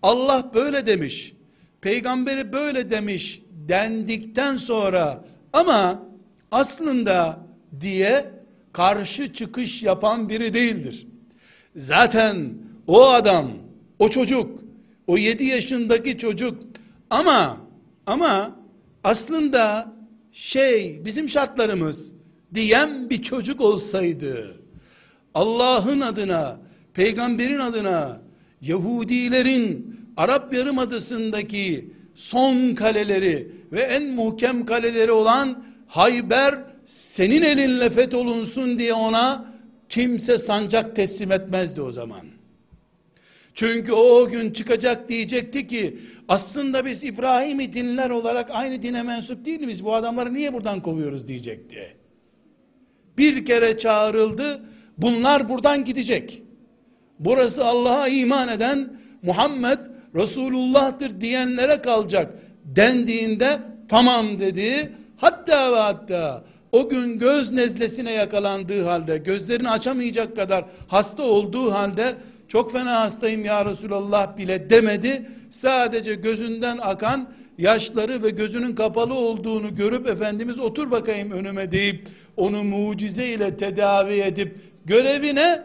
Allah 0.02 0.50
böyle 0.54 0.86
demiş. 0.86 1.32
Peygamberi 1.80 2.52
böyle 2.52 2.90
demiş 2.90 3.42
dendikten 3.68 4.56
sonra 4.56 5.24
ama 5.52 6.02
aslında 6.50 7.40
diye 7.80 8.30
karşı 8.72 9.32
çıkış 9.32 9.82
yapan 9.82 10.28
biri 10.28 10.54
değildir. 10.54 11.06
Zaten 11.76 12.48
o 12.86 13.08
adam, 13.08 13.50
o 13.98 14.08
çocuk, 14.08 14.60
o 15.06 15.18
yedi 15.18 15.44
yaşındaki 15.44 16.18
çocuk 16.18 16.62
ama 17.10 17.56
ama 18.06 18.56
aslında 19.04 19.92
şey 20.32 21.04
bizim 21.04 21.28
şartlarımız 21.28 22.12
diyen 22.54 23.10
bir 23.10 23.22
çocuk 23.22 23.60
olsaydı 23.60 24.54
Allah'ın 25.34 26.00
adına 26.00 26.60
peygamberin 26.94 27.58
adına 27.58 28.20
Yahudilerin 28.60 30.00
Arap 30.16 30.54
Yarımadası'ndaki 30.54 31.90
son 32.14 32.74
kaleleri 32.74 33.52
ve 33.72 33.80
en 33.80 34.02
muhkem 34.04 34.66
kaleleri 34.66 35.12
olan 35.12 35.64
Hayber 35.86 36.58
senin 36.84 37.42
elinle 37.42 37.90
fetholunsun 37.90 38.78
diye 38.78 38.94
ona 38.94 39.54
kimse 39.88 40.38
sancak 40.38 40.96
teslim 40.96 41.32
etmezdi 41.32 41.80
o 41.82 41.92
zaman. 41.92 42.26
Çünkü 43.54 43.92
o, 43.92 44.28
gün 44.28 44.52
çıkacak 44.52 45.08
diyecekti 45.08 45.66
ki 45.66 45.98
aslında 46.28 46.86
biz 46.86 47.04
İbrahim'i 47.04 47.72
dinler 47.72 48.10
olarak 48.10 48.50
aynı 48.50 48.82
dine 48.82 49.02
mensup 49.02 49.44
değil 49.44 49.60
miyiz? 49.60 49.84
Bu 49.84 49.94
adamları 49.94 50.34
niye 50.34 50.52
buradan 50.52 50.82
kovuyoruz 50.82 51.28
diyecekti. 51.28 51.96
bir 53.18 53.44
kere 53.44 53.78
çağrıldı. 53.78 54.62
Bunlar 54.98 55.48
buradan 55.48 55.84
gidecek. 55.84 56.42
Burası 57.18 57.64
Allah'a 57.64 58.08
iman 58.08 58.48
eden 58.48 58.96
Muhammed 59.22 59.78
Resulullah'tır 60.14 61.20
diyenlere 61.20 61.82
kalacak 61.82 62.34
dendiğinde 62.64 63.58
tamam 63.88 64.40
dedi. 64.40 64.92
Hatta 65.16 65.72
ve 65.72 65.76
hatta 65.76 66.44
o 66.72 66.88
gün 66.88 67.18
göz 67.18 67.52
nezlesine 67.52 68.12
yakalandığı 68.12 68.84
halde 68.84 69.18
gözlerini 69.18 69.70
açamayacak 69.70 70.36
kadar 70.36 70.64
hasta 70.88 71.22
olduğu 71.22 71.72
halde 71.72 72.14
çok 72.54 72.72
fena 72.72 73.00
hastayım 73.00 73.44
ya 73.44 73.64
Resulallah 73.64 74.36
bile 74.36 74.70
demedi. 74.70 75.30
Sadece 75.50 76.14
gözünden 76.14 76.78
akan 76.82 77.28
yaşları 77.58 78.22
ve 78.22 78.30
gözünün 78.30 78.74
kapalı 78.74 79.14
olduğunu 79.14 79.74
görüp 79.74 80.06
Efendimiz 80.08 80.58
otur 80.58 80.90
bakayım 80.90 81.30
önüme 81.30 81.72
deyip 81.72 82.08
onu 82.36 82.64
mucize 82.64 83.26
ile 83.26 83.56
tedavi 83.56 84.12
edip 84.12 84.58
görevine 84.84 85.64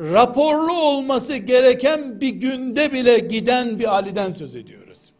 raporlu 0.00 0.72
olması 0.72 1.36
gereken 1.36 2.20
bir 2.20 2.28
günde 2.28 2.92
bile 2.92 3.18
giden 3.18 3.78
bir 3.78 3.94
Ali'den 3.94 4.32
söz 4.32 4.56
ediyoruz. 4.56 5.12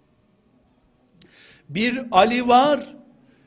Bir 1.69 2.01
Ali 2.13 2.49
var, 2.49 2.81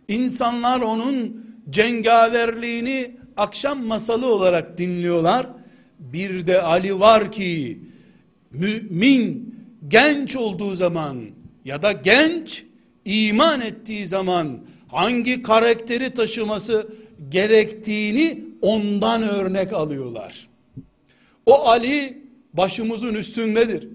insanlar 0.07 0.81
onun 0.81 1.45
cengaverliğini 1.69 3.15
akşam 3.37 3.85
masalı 3.85 4.25
olarak 4.33 4.77
dinliyorlar. 4.77 5.60
Bir 6.01 6.47
de 6.47 6.61
Ali 6.61 6.99
var 6.99 7.31
ki 7.31 7.79
mümin 8.51 9.55
genç 9.87 10.35
olduğu 10.35 10.75
zaman 10.75 11.17
ya 11.65 11.81
da 11.81 11.91
genç 11.91 12.63
iman 13.05 13.61
ettiği 13.61 14.07
zaman 14.07 14.59
hangi 14.87 15.43
karakteri 15.43 16.13
taşıması 16.13 16.87
gerektiğini 17.29 18.43
ondan 18.61 19.23
örnek 19.23 19.73
alıyorlar. 19.73 20.47
O 21.45 21.67
Ali 21.67 22.17
başımızın 22.53 23.13
üstündedir. 23.13 23.87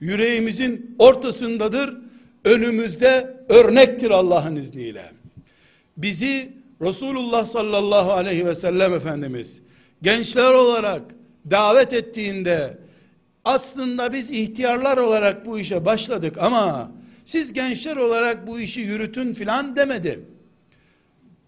Yüreğimizin 0.00 0.96
ortasındadır. 0.98 1.96
Önümüzde 2.44 3.36
örnektir 3.48 4.10
Allah'ın 4.10 4.56
izniyle. 4.56 5.10
Bizi 5.96 6.52
Resulullah 6.80 7.46
sallallahu 7.46 8.12
aleyhi 8.12 8.46
ve 8.46 8.54
sellem 8.54 8.94
Efendimiz 8.94 9.62
gençler 10.02 10.54
olarak 10.54 11.02
davet 11.50 11.92
ettiğinde 11.92 12.78
aslında 13.44 14.12
biz 14.12 14.30
ihtiyarlar 14.30 14.98
olarak 14.98 15.46
bu 15.46 15.58
işe 15.58 15.84
başladık 15.84 16.36
ama 16.40 16.92
siz 17.24 17.52
gençler 17.52 17.96
olarak 17.96 18.46
bu 18.46 18.60
işi 18.60 18.80
yürütün 18.80 19.32
filan 19.32 19.76
demedi. 19.76 20.20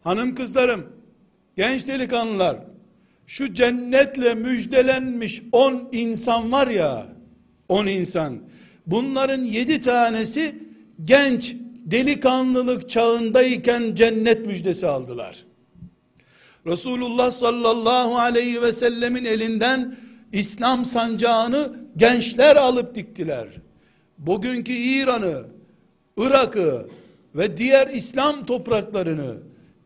Hanım 0.03 0.35
kızlarım, 0.35 0.87
genç 1.57 1.87
delikanlılar, 1.87 2.57
şu 3.27 3.55
cennetle 3.55 4.35
müjdelenmiş 4.35 5.43
on 5.53 5.89
insan 5.93 6.53
var 6.53 6.67
ya, 6.67 7.07
on 7.69 7.87
insan, 7.87 8.39
bunların 8.87 9.43
yedi 9.43 9.81
tanesi 9.81 10.57
genç 11.05 11.57
delikanlılık 11.85 12.91
çağındayken 12.91 13.95
cennet 13.95 14.47
müjdesi 14.47 14.87
aldılar. 14.87 15.45
Resulullah 16.67 17.31
sallallahu 17.31 18.19
aleyhi 18.19 18.63
ve 18.63 18.73
sellemin 18.73 19.25
elinden 19.25 19.97
İslam 20.33 20.85
sancağını 20.85 21.73
gençler 21.97 22.57
alıp 22.57 22.95
diktiler. 22.95 23.49
Bugünkü 24.19 24.73
İran'ı, 24.73 25.43
Irak'ı 26.17 26.89
ve 27.35 27.57
diğer 27.57 27.89
İslam 27.89 28.47
topraklarını 28.47 29.37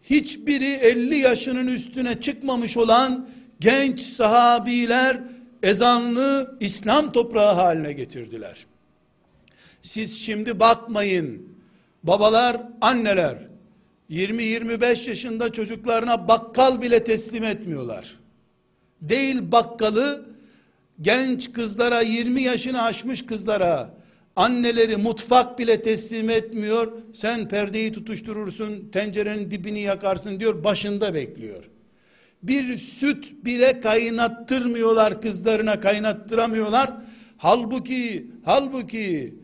hiçbiri 0.02 0.70
50 0.70 1.16
yaşının 1.16 1.66
üstüne 1.66 2.20
çıkmamış 2.20 2.76
olan 2.76 3.28
genç 3.60 4.00
sahabiler 4.00 5.20
ezanlı 5.62 6.56
İslam 6.60 7.12
toprağı 7.12 7.54
haline 7.54 7.92
getirdiler. 7.92 8.66
Siz 9.82 10.20
şimdi 10.20 10.60
bakmayın. 10.60 11.48
Babalar, 12.02 12.62
anneler 12.80 13.47
20-25 14.10 15.08
yaşında 15.08 15.52
çocuklarına 15.52 16.28
bakkal 16.28 16.82
bile 16.82 17.04
teslim 17.04 17.44
etmiyorlar. 17.44 18.14
Değil 19.02 19.52
bakkalı 19.52 20.26
genç 21.00 21.52
kızlara 21.52 22.00
20 22.00 22.42
yaşını 22.42 22.82
aşmış 22.82 23.26
kızlara 23.26 23.94
anneleri 24.36 24.96
mutfak 24.96 25.58
bile 25.58 25.82
teslim 25.82 26.30
etmiyor. 26.30 26.92
Sen 27.14 27.48
perdeyi 27.48 27.92
tutuşturursun, 27.92 28.88
tencerenin 28.92 29.50
dibini 29.50 29.80
yakarsın 29.80 30.40
diyor, 30.40 30.64
başında 30.64 31.14
bekliyor. 31.14 31.64
Bir 32.42 32.76
süt 32.76 33.44
bile 33.44 33.80
kaynattırmıyorlar 33.80 35.20
kızlarına, 35.20 35.80
kaynattıramıyorlar. 35.80 36.92
Halbuki 37.36 38.26
halbuki 38.44 39.34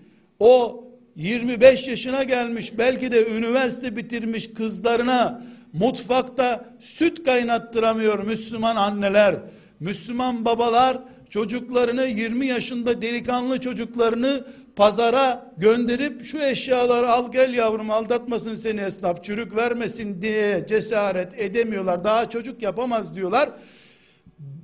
o 0.41 0.84
25 1.17 1.89
yaşına 1.89 2.23
gelmiş 2.23 2.79
belki 2.79 3.13
de 3.13 3.27
üniversite 3.27 3.97
bitirmiş 3.97 4.55
kızlarına 4.55 5.43
mutfakta 5.73 6.65
süt 6.81 7.25
kaynattıramıyor 7.25 8.19
Müslüman 8.25 8.77
anneler, 8.77 9.37
Müslüman 9.81 10.45
babalar 10.45 10.99
çocuklarını 11.31 12.07
20 12.07 12.47
yaşında 12.47 13.03
delikanlı 13.03 13.61
çocuklarını 13.61 14.45
pazara 14.77 15.53
gönderip 15.57 16.25
şu 16.25 16.39
eşyaları 16.43 17.09
al 17.09 17.33
gel 17.33 17.55
yavrum 17.55 17.91
aldatmasın 17.91 18.55
seni 18.55 18.81
esnaf 18.81 19.25
çürük 19.25 19.57
vermesin 19.57 20.23
diye 20.23 20.65
cesaret 20.69 21.41
edemiyorlar. 21.41 22.05
Daha 22.05 22.31
çocuk 22.31 22.63
yapamaz 22.63 23.15
diyorlar. 23.15 23.51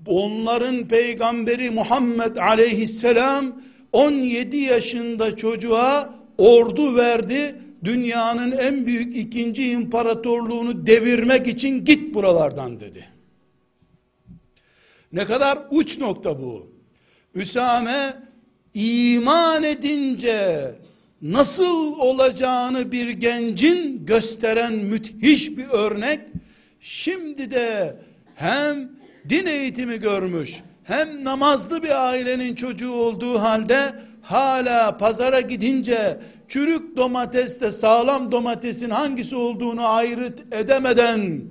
Onların 0.07 0.85
peygamberi 0.89 1.71
Muhammed 1.71 2.37
aleyhisselam 2.37 3.45
17 3.93 4.57
yaşında 4.57 5.37
çocuğa 5.37 6.20
ordu 6.41 6.97
verdi. 6.97 7.55
Dünyanın 7.85 8.53
en 8.53 8.87
büyük 8.87 9.17
ikinci 9.17 9.71
imparatorluğunu 9.71 10.87
devirmek 10.87 11.47
için 11.47 11.85
git 11.85 12.15
buralardan 12.15 12.81
dedi. 12.81 13.05
Ne 15.13 15.27
kadar 15.27 15.59
uç 15.71 15.99
nokta 15.99 16.43
bu. 16.43 16.73
Üsame 17.35 18.17
iman 18.75 19.65
edince 19.65 20.71
nasıl 21.23 21.99
olacağını 21.99 22.93
bir 22.93 23.09
gencin 23.09 24.07
gösteren 24.07 24.73
müthiş 24.73 25.59
bir 25.59 25.69
örnek. 25.69 26.21
Şimdi 26.81 27.51
de 27.51 27.97
hem 28.35 28.89
din 29.29 29.47
eğitimi 29.47 30.01
görmüş 30.01 30.61
hem 30.85 31.25
namazlı 31.25 31.83
bir 31.83 32.09
ailenin 32.09 32.55
çocuğu 32.55 32.93
olduğu 32.93 33.39
halde 33.39 33.95
hala 34.23 34.99
pazara 34.99 35.41
gidince 35.41 36.21
çürük 36.49 36.97
domatesle 36.97 37.71
sağlam 37.71 38.33
domatesin 38.33 38.91
hangisi 38.91 39.37
olduğunu 39.37 39.87
ayrıt 39.87 40.55
edemeden 40.55 41.43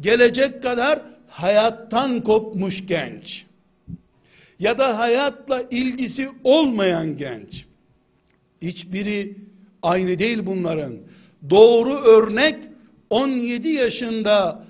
gelecek 0.00 0.62
kadar 0.62 1.02
hayattan 1.28 2.20
kopmuş 2.20 2.86
genç 2.86 3.46
ya 4.58 4.78
da 4.78 4.98
hayatla 4.98 5.62
ilgisi 5.70 6.28
olmayan 6.44 7.16
genç. 7.16 7.66
Hiçbiri 8.62 9.36
aynı 9.82 10.18
değil 10.18 10.46
bunların. 10.46 10.94
Doğru 11.50 11.94
örnek 11.94 12.56
17 13.10 13.68
yaşında 13.68 14.64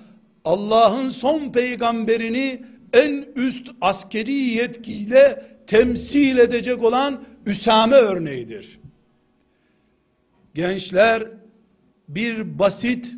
Allah'ın 0.45 1.09
son 1.09 1.51
peygamberini 1.51 2.61
en 2.93 3.25
üst 3.35 3.71
askeri 3.81 4.33
yetkiyle 4.33 5.45
temsil 5.67 6.37
edecek 6.37 6.83
olan 6.83 7.23
Üsame 7.45 7.95
örneğidir. 7.95 8.79
Gençler 10.53 11.23
bir 12.07 12.59
basit 12.59 13.15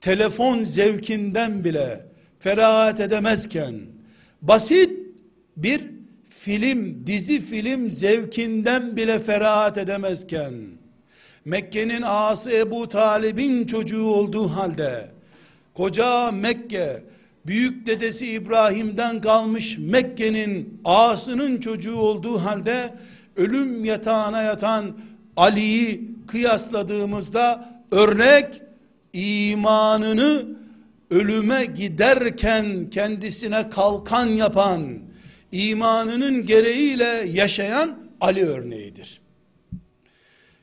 telefon 0.00 0.64
zevkinden 0.64 1.64
bile 1.64 2.06
ferahat 2.38 3.00
edemezken 3.00 3.74
basit 4.42 4.90
bir 5.56 5.90
film, 6.28 7.06
dizi 7.06 7.40
film 7.40 7.90
zevkinden 7.90 8.96
bile 8.96 9.18
ferahat 9.18 9.78
edemezken 9.78 10.54
Mekke'nin 11.44 12.02
ağası 12.02 12.50
Ebu 12.50 12.88
Talib'in 12.88 13.66
çocuğu 13.66 14.04
olduğu 14.04 14.48
halde 14.48 15.10
koca 15.74 16.32
Mekke 16.32 17.02
büyük 17.46 17.86
dedesi 17.86 18.26
İbrahim'den 18.26 19.20
kalmış 19.20 19.78
Mekke'nin 19.78 20.80
ağasının 20.84 21.60
çocuğu 21.60 21.96
olduğu 21.96 22.38
halde 22.38 22.94
ölüm 23.36 23.84
yatağına 23.84 24.42
yatan 24.42 24.96
Ali'yi 25.36 26.14
kıyasladığımızda 26.26 27.72
örnek 27.90 28.62
imanını 29.12 30.46
ölüme 31.10 31.64
giderken 31.64 32.90
kendisine 32.90 33.70
kalkan 33.70 34.26
yapan 34.26 34.98
imanının 35.52 36.46
gereğiyle 36.46 37.24
yaşayan 37.32 37.98
Ali 38.20 38.44
örneğidir. 38.44 39.20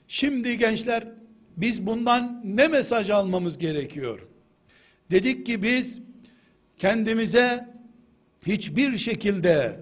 Şimdi 0.08 0.58
gençler 0.58 1.08
biz 1.58 1.86
bundan 1.86 2.41
ne 2.43 2.67
mesaj 2.67 3.10
almamız 3.10 3.58
gerekiyor? 3.58 4.19
Dedik 5.12 5.45
ki 5.45 5.63
biz 5.63 6.01
kendimize 6.77 7.67
hiçbir 8.47 8.97
şekilde 8.97 9.79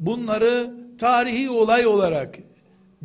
bunları 0.00 0.83
tarihi 0.98 1.50
olay 1.50 1.86
olarak 1.86 2.38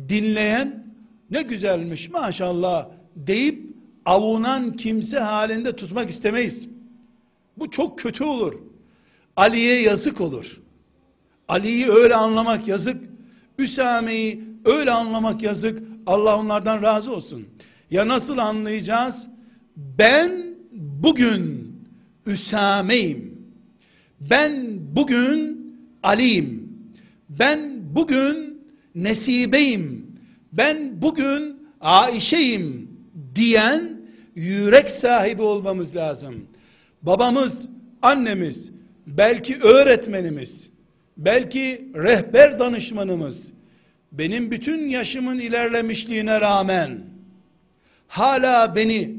dinleyen 0.08 0.86
ne 1.30 1.42
güzelmiş 1.42 2.10
maşallah 2.10 2.88
deyip 3.16 3.70
avunan 4.04 4.72
kimse 4.76 5.18
halinde 5.18 5.76
tutmak 5.76 6.10
istemeyiz. 6.10 6.68
Bu 7.56 7.70
çok 7.70 7.98
kötü 7.98 8.24
olur. 8.24 8.54
Ali'ye 9.36 9.82
yazık 9.82 10.20
olur. 10.20 10.60
Ali'yi 11.48 11.90
öyle 11.90 12.14
anlamak 12.14 12.68
yazık. 12.68 12.96
Üsame'yi 13.58 14.44
öyle 14.64 14.90
anlamak 14.90 15.42
yazık. 15.42 15.82
Allah 16.06 16.38
onlardan 16.38 16.82
razı 16.82 17.12
olsun. 17.12 17.46
Ya 17.90 18.08
nasıl 18.08 18.38
anlayacağız? 18.38 19.28
Ben 19.76 20.32
bugün 20.72 21.72
Üsame'yim. 22.26 23.38
Ben 24.20 24.78
bugün 24.96 25.60
Ali'yim. 26.02 26.72
Ben 27.28 27.69
bugün 27.94 28.62
Nesibe'yim. 28.94 30.16
Ben 30.52 31.02
bugün 31.02 31.68
Aişe'yim 31.80 32.90
diyen 33.34 34.00
yürek 34.34 34.90
sahibi 34.90 35.42
olmamız 35.42 35.96
lazım. 35.96 36.46
Babamız, 37.02 37.68
annemiz, 38.02 38.72
belki 39.06 39.60
öğretmenimiz, 39.62 40.70
belki 41.16 41.88
rehber 41.94 42.58
danışmanımız, 42.58 43.52
benim 44.12 44.50
bütün 44.50 44.88
yaşımın 44.88 45.38
ilerlemişliğine 45.38 46.40
rağmen, 46.40 47.00
hala 48.08 48.76
beni 48.76 49.16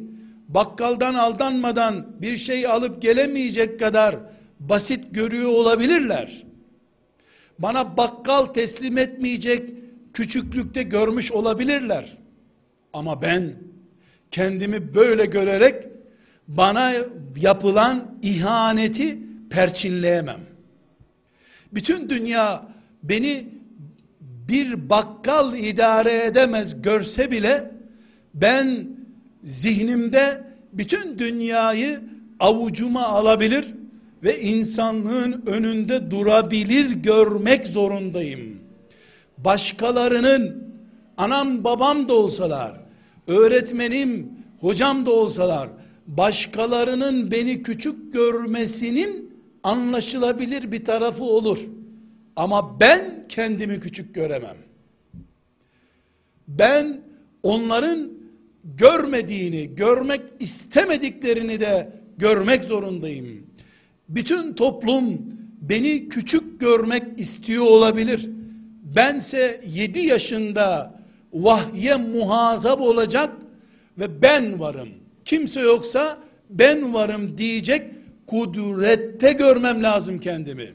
bakkaldan 0.48 1.14
aldanmadan 1.14 2.06
bir 2.22 2.38
şey 2.38 2.68
alıp 2.68 3.02
gelemeyecek 3.02 3.80
kadar 3.80 4.16
basit 4.60 5.06
görüyor 5.12 5.50
olabilirler. 5.50 6.44
Bana 7.62 7.98
bakkal 7.98 8.46
teslim 8.46 8.98
etmeyecek 8.98 9.70
küçüklükte 10.14 10.84
görmüş 10.84 11.32
olabilirler. 11.32 12.18
Ama 12.94 13.22
ben 13.22 13.54
kendimi 14.32 14.96
böyle 14.96 15.26
görerek 15.26 15.88
bana 16.48 16.94
yapılan 17.38 18.18
ihaneti 18.22 19.20
perçinleyemem. 19.50 20.40
Bütün 21.74 22.10
dünya 22.10 22.68
beni 23.04 23.50
bir 24.22 24.90
bakkal 24.90 25.58
idare 25.58 26.24
edemez 26.26 26.82
görse 26.82 27.32
bile 27.32 27.72
ben 28.34 28.88
zihnimde 29.44 30.44
bütün 30.74 31.20
dünyayı 31.20 32.02
avucuma 32.40 33.08
alabilir 33.08 33.68
ve 34.24 34.42
insanlığın 34.42 35.44
önünde 35.46 36.12
durabilir 36.12 36.92
görmek 36.92 37.68
zorundayım. 37.68 38.60
Başkalarının 39.38 40.74
anam 41.18 41.64
babam 41.64 42.10
da 42.10 42.14
olsalar, 42.14 42.82
öğretmenim, 43.28 44.30
hocam 44.60 45.06
da 45.06 45.12
olsalar, 45.12 45.70
başkalarının 46.08 47.32
beni 47.32 47.64
küçük 47.64 48.14
görmesinin 48.14 49.32
anlaşılabilir 49.64 50.72
bir 50.72 50.86
tarafı 50.86 51.24
olur. 51.24 51.60
Ama 52.36 52.80
ben 52.80 53.26
kendimi 53.30 53.80
küçük 53.80 54.16
göremem. 54.16 54.58
Ben 56.48 57.02
onların 57.44 58.10
görmediğini, 58.64 59.76
görmek 59.76 60.22
istemediklerini 60.40 61.60
de 61.60 61.94
görmek 62.18 62.64
zorundayım. 62.64 63.48
Bütün 64.12 64.54
toplum 64.54 65.22
beni 65.62 66.10
küçük 66.10 66.60
görmek 66.60 67.04
istiyor 67.20 67.66
olabilir. 67.66 68.30
Bense 68.96 69.62
7 69.68 70.00
yaşında 70.00 70.94
vahye 71.34 71.96
muhatap 71.96 72.82
olacak 72.82 73.34
ve 74.00 74.22
ben 74.22 74.60
varım. 74.60 74.90
Kimse 75.26 75.62
yoksa 75.62 76.18
ben 76.50 76.94
varım 76.94 77.38
diyecek 77.38 77.88
kudrette 78.28 79.34
görmem 79.34 79.84
lazım 79.84 80.20
kendimi. 80.20 80.74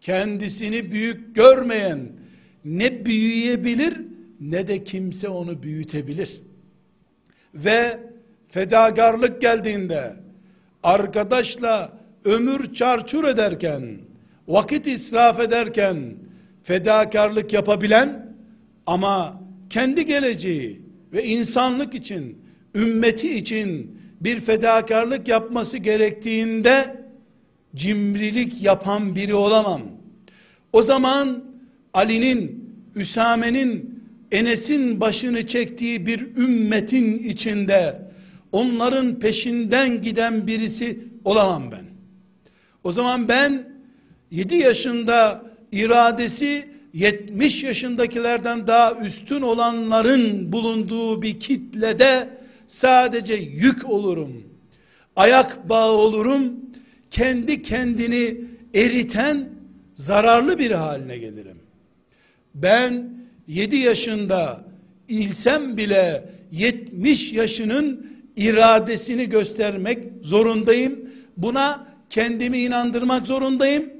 Kendisini 0.00 0.92
büyük 0.92 1.34
görmeyen 1.34 1.98
ne 2.64 3.06
büyüyebilir 3.06 4.00
ne 4.40 4.66
de 4.66 4.84
kimse 4.84 5.28
onu 5.28 5.62
büyütebilir. 5.62 6.40
Ve 7.54 8.00
fedakarlık 8.48 9.40
geldiğinde 9.40 10.14
arkadaşla 10.82 11.99
ömür 12.24 12.74
çarçur 12.74 13.24
ederken 13.24 13.82
vakit 14.48 14.86
israf 14.86 15.40
ederken 15.40 15.96
fedakarlık 16.62 17.52
yapabilen 17.52 18.34
ama 18.86 19.42
kendi 19.70 20.06
geleceği 20.06 20.80
ve 21.12 21.24
insanlık 21.24 21.94
için 21.94 22.38
ümmeti 22.74 23.34
için 23.34 24.00
bir 24.20 24.40
fedakarlık 24.40 25.28
yapması 25.28 25.78
gerektiğinde 25.78 26.96
cimrilik 27.76 28.62
yapan 28.62 29.16
biri 29.16 29.34
olamam. 29.34 29.82
O 30.72 30.82
zaman 30.82 31.44
Ali'nin, 31.94 32.70
Üsame'nin, 32.96 34.00
Enes'in 34.32 35.00
başını 35.00 35.46
çektiği 35.46 36.06
bir 36.06 36.36
ümmetin 36.36 37.18
içinde 37.18 38.02
onların 38.52 39.18
peşinden 39.18 40.02
giden 40.02 40.46
birisi 40.46 40.98
olamam 41.24 41.62
ben. 41.72 41.89
O 42.84 42.92
zaman 42.92 43.28
ben 43.28 43.72
7 44.30 44.54
yaşında 44.54 45.42
iradesi 45.72 46.68
70 46.94 47.62
yaşındakilerden 47.62 48.66
daha 48.66 48.94
üstün 48.94 49.42
olanların 49.42 50.52
bulunduğu 50.52 51.22
bir 51.22 51.40
kitlede 51.40 52.28
sadece 52.66 53.34
yük 53.34 53.90
olurum. 53.90 54.44
Ayak 55.16 55.68
bağı 55.68 55.92
olurum. 55.92 56.42
Kendi 57.10 57.62
kendini 57.62 58.36
eriten 58.74 59.48
zararlı 59.94 60.58
bir 60.58 60.70
haline 60.70 61.18
gelirim. 61.18 61.58
Ben 62.54 63.10
7 63.48 63.76
yaşında 63.76 64.64
ilsem 65.08 65.76
bile 65.76 66.30
70 66.52 67.32
yaşının 67.32 68.06
iradesini 68.36 69.28
göstermek 69.28 69.98
zorundayım. 70.22 71.00
Buna 71.36 71.89
kendimi 72.10 72.58
inandırmak 72.58 73.26
zorundayım. 73.26 73.90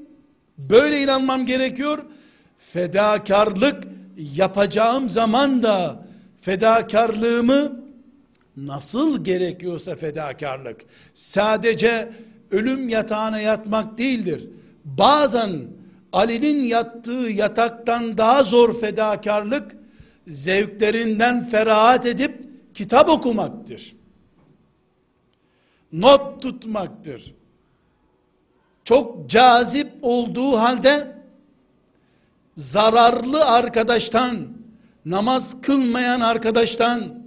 Böyle 0.57 1.01
inanmam 1.01 1.45
gerekiyor. 1.45 2.03
Fedakarlık 2.59 3.83
yapacağım 4.17 5.09
zaman 5.09 5.63
da 5.63 6.05
fedakarlığımı 6.41 7.81
nasıl 8.57 9.23
gerekiyorsa 9.23 9.95
fedakarlık 9.95 10.81
sadece 11.13 12.11
ölüm 12.51 12.89
yatağına 12.89 13.39
yatmak 13.39 13.97
değildir. 13.97 14.47
Bazen 14.85 15.51
Ali'nin 16.13 16.63
yattığı 16.63 17.11
yataktan 17.11 18.17
daha 18.17 18.43
zor 18.43 18.79
fedakarlık 18.79 19.75
zevklerinden 20.27 21.43
ferahat 21.43 22.05
edip 22.05 22.45
kitap 22.73 23.09
okumaktır. 23.09 23.95
Not 25.91 26.41
tutmaktır. 26.41 27.33
Çok 28.83 29.29
cazip 29.29 29.87
olduğu 30.01 30.57
halde 30.57 31.15
zararlı 32.55 33.45
arkadaştan, 33.45 34.35
namaz 35.05 35.61
kılmayan 35.61 36.21
arkadaştan, 36.21 37.23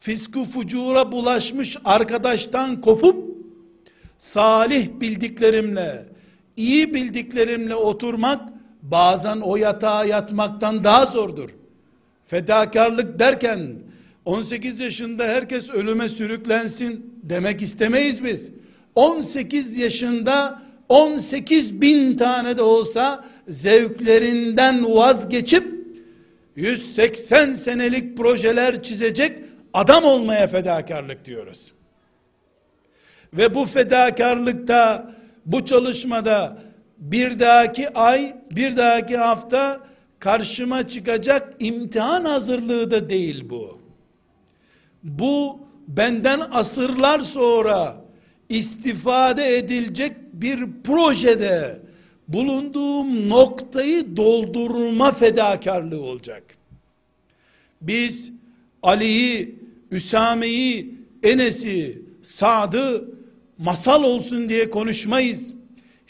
fisku 0.00 0.44
fucura 0.44 1.12
bulaşmış 1.12 1.76
arkadaştan 1.84 2.80
kopup 2.80 3.36
salih 4.16 4.88
bildiklerimle, 5.00 6.06
iyi 6.56 6.94
bildiklerimle 6.94 7.74
oturmak 7.74 8.52
bazen 8.82 9.40
o 9.40 9.56
yatağa 9.56 10.04
yatmaktan 10.04 10.84
daha 10.84 11.06
zordur. 11.06 11.50
Fedakarlık 12.26 13.18
derken 13.18 13.74
18 14.24 14.80
yaşında 14.80 15.24
herkes 15.24 15.70
ölüme 15.70 16.08
sürüklensin 16.08 17.14
demek 17.22 17.62
istemeyiz 17.62 18.24
biz. 18.24 18.50
18 18.94 19.76
yaşında 19.76 20.62
18 20.88 21.80
bin 21.80 22.16
tane 22.16 22.56
de 22.56 22.62
olsa 22.62 23.24
zevklerinden 23.48 24.94
vazgeçip 24.94 25.76
180 26.56 27.54
senelik 27.54 28.16
projeler 28.16 28.82
çizecek 28.82 29.38
adam 29.74 30.04
olmaya 30.04 30.46
fedakarlık 30.46 31.24
diyoruz. 31.24 31.72
Ve 33.32 33.54
bu 33.54 33.66
fedakarlıkta, 33.66 35.10
bu 35.46 35.64
çalışmada 35.64 36.58
bir 36.98 37.38
dahaki 37.38 37.88
ay, 37.94 38.36
bir 38.50 38.76
dahaki 38.76 39.16
hafta 39.16 39.80
karşıma 40.18 40.88
çıkacak 40.88 41.54
imtihan 41.58 42.24
hazırlığı 42.24 42.90
da 42.90 43.08
değil 43.08 43.50
bu. 43.50 43.80
Bu 45.02 45.60
benden 45.88 46.40
asırlar 46.52 47.20
sonra 47.20 47.96
istifade 48.48 49.56
edilecek 49.58 50.16
bir 50.40 50.66
projede 50.84 51.78
bulunduğum 52.28 53.28
noktayı 53.28 54.16
doldurma 54.16 55.12
fedakarlığı 55.12 56.00
olacak. 56.02 56.42
Biz 57.80 58.32
Ali'yi, 58.82 59.58
Üsame'yi, 59.90 60.94
Enes'i, 61.22 62.02
Sad'ı 62.22 63.04
masal 63.58 64.04
olsun 64.04 64.48
diye 64.48 64.70
konuşmayız. 64.70 65.54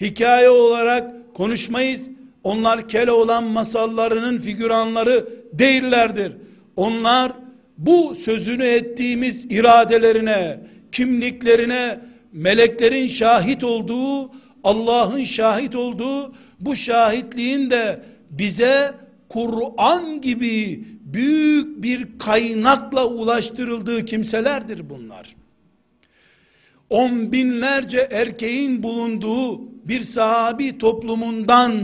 Hikaye 0.00 0.50
olarak 0.50 1.34
konuşmayız. 1.34 2.10
Onlar 2.44 2.88
kele 2.88 3.10
olan 3.10 3.44
masallarının 3.44 4.38
figüranları 4.38 5.28
değillerdir. 5.52 6.32
Onlar 6.76 7.32
bu 7.78 8.14
sözünü 8.14 8.64
ettiğimiz 8.64 9.44
iradelerine, 9.44 10.60
kimliklerine, 10.92 12.00
meleklerin 12.36 13.06
şahit 13.06 13.64
olduğu, 13.64 14.30
Allah'ın 14.64 15.24
şahit 15.24 15.74
olduğu 15.74 16.34
bu 16.60 16.76
şahitliğin 16.76 17.70
de 17.70 18.02
bize 18.30 18.94
Kur'an 19.28 20.20
gibi 20.20 20.84
büyük 21.00 21.82
bir 21.82 22.18
kaynakla 22.18 23.06
ulaştırıldığı 23.06 24.04
kimselerdir 24.04 24.90
bunlar. 24.90 25.36
On 26.90 27.32
binlerce 27.32 28.08
erkeğin 28.10 28.82
bulunduğu 28.82 29.60
bir 29.88 30.00
sahabi 30.00 30.78
toplumundan 30.78 31.74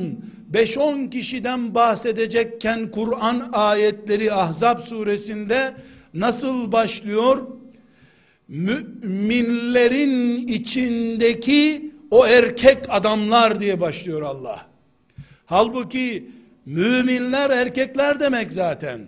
5-10 0.52 1.10
kişiden 1.10 1.74
bahsedecekken 1.74 2.90
Kur'an 2.90 3.50
ayetleri 3.52 4.32
Ahzab 4.32 4.80
suresinde 4.80 5.74
nasıl 6.14 6.72
başlıyor? 6.72 7.46
Müminlerin 8.52 10.46
içindeki 10.48 11.92
o 12.10 12.26
erkek 12.26 12.78
adamlar 12.88 13.60
diye 13.60 13.80
başlıyor 13.80 14.22
Allah. 14.22 14.66
Halbuki 15.46 16.30
müminler 16.66 17.50
erkekler 17.50 18.20
demek 18.20 18.52
zaten. 18.52 19.00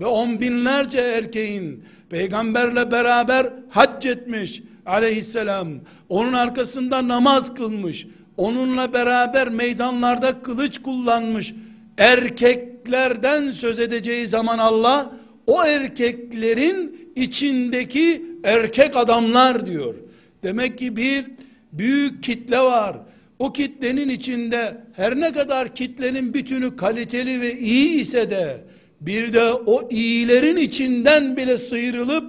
Ve 0.00 0.06
on 0.06 0.40
binlerce 0.40 0.98
erkeğin 0.98 1.84
peygamberle 2.10 2.90
beraber 2.90 3.52
hac 3.70 4.06
etmiş 4.06 4.62
aleyhisselam. 4.86 5.68
Onun 6.08 6.32
arkasında 6.32 7.08
namaz 7.08 7.54
kılmış. 7.54 8.06
Onunla 8.36 8.92
beraber 8.92 9.48
meydanlarda 9.48 10.42
kılıç 10.42 10.82
kullanmış. 10.82 11.54
Erkeklerden 11.98 13.50
söz 13.50 13.80
edeceği 13.80 14.26
zaman 14.26 14.58
Allah 14.58 15.12
o 15.46 15.64
erkeklerin 15.64 17.10
içindeki 17.16 18.22
erkek 18.44 18.96
adamlar 18.96 19.66
diyor. 19.66 19.94
Demek 20.42 20.78
ki 20.78 20.96
bir 20.96 21.24
büyük 21.72 22.22
kitle 22.22 22.58
var. 22.58 22.96
O 23.38 23.52
kitlenin 23.52 24.08
içinde 24.08 24.76
her 24.92 25.20
ne 25.20 25.32
kadar 25.32 25.74
kitlenin 25.74 26.34
bütünü 26.34 26.76
kaliteli 26.76 27.40
ve 27.40 27.58
iyi 27.58 28.00
ise 28.00 28.30
de 28.30 28.56
bir 29.00 29.32
de 29.32 29.52
o 29.52 29.88
iyilerin 29.90 30.56
içinden 30.56 31.36
bile 31.36 31.58
sıyrılıp 31.58 32.24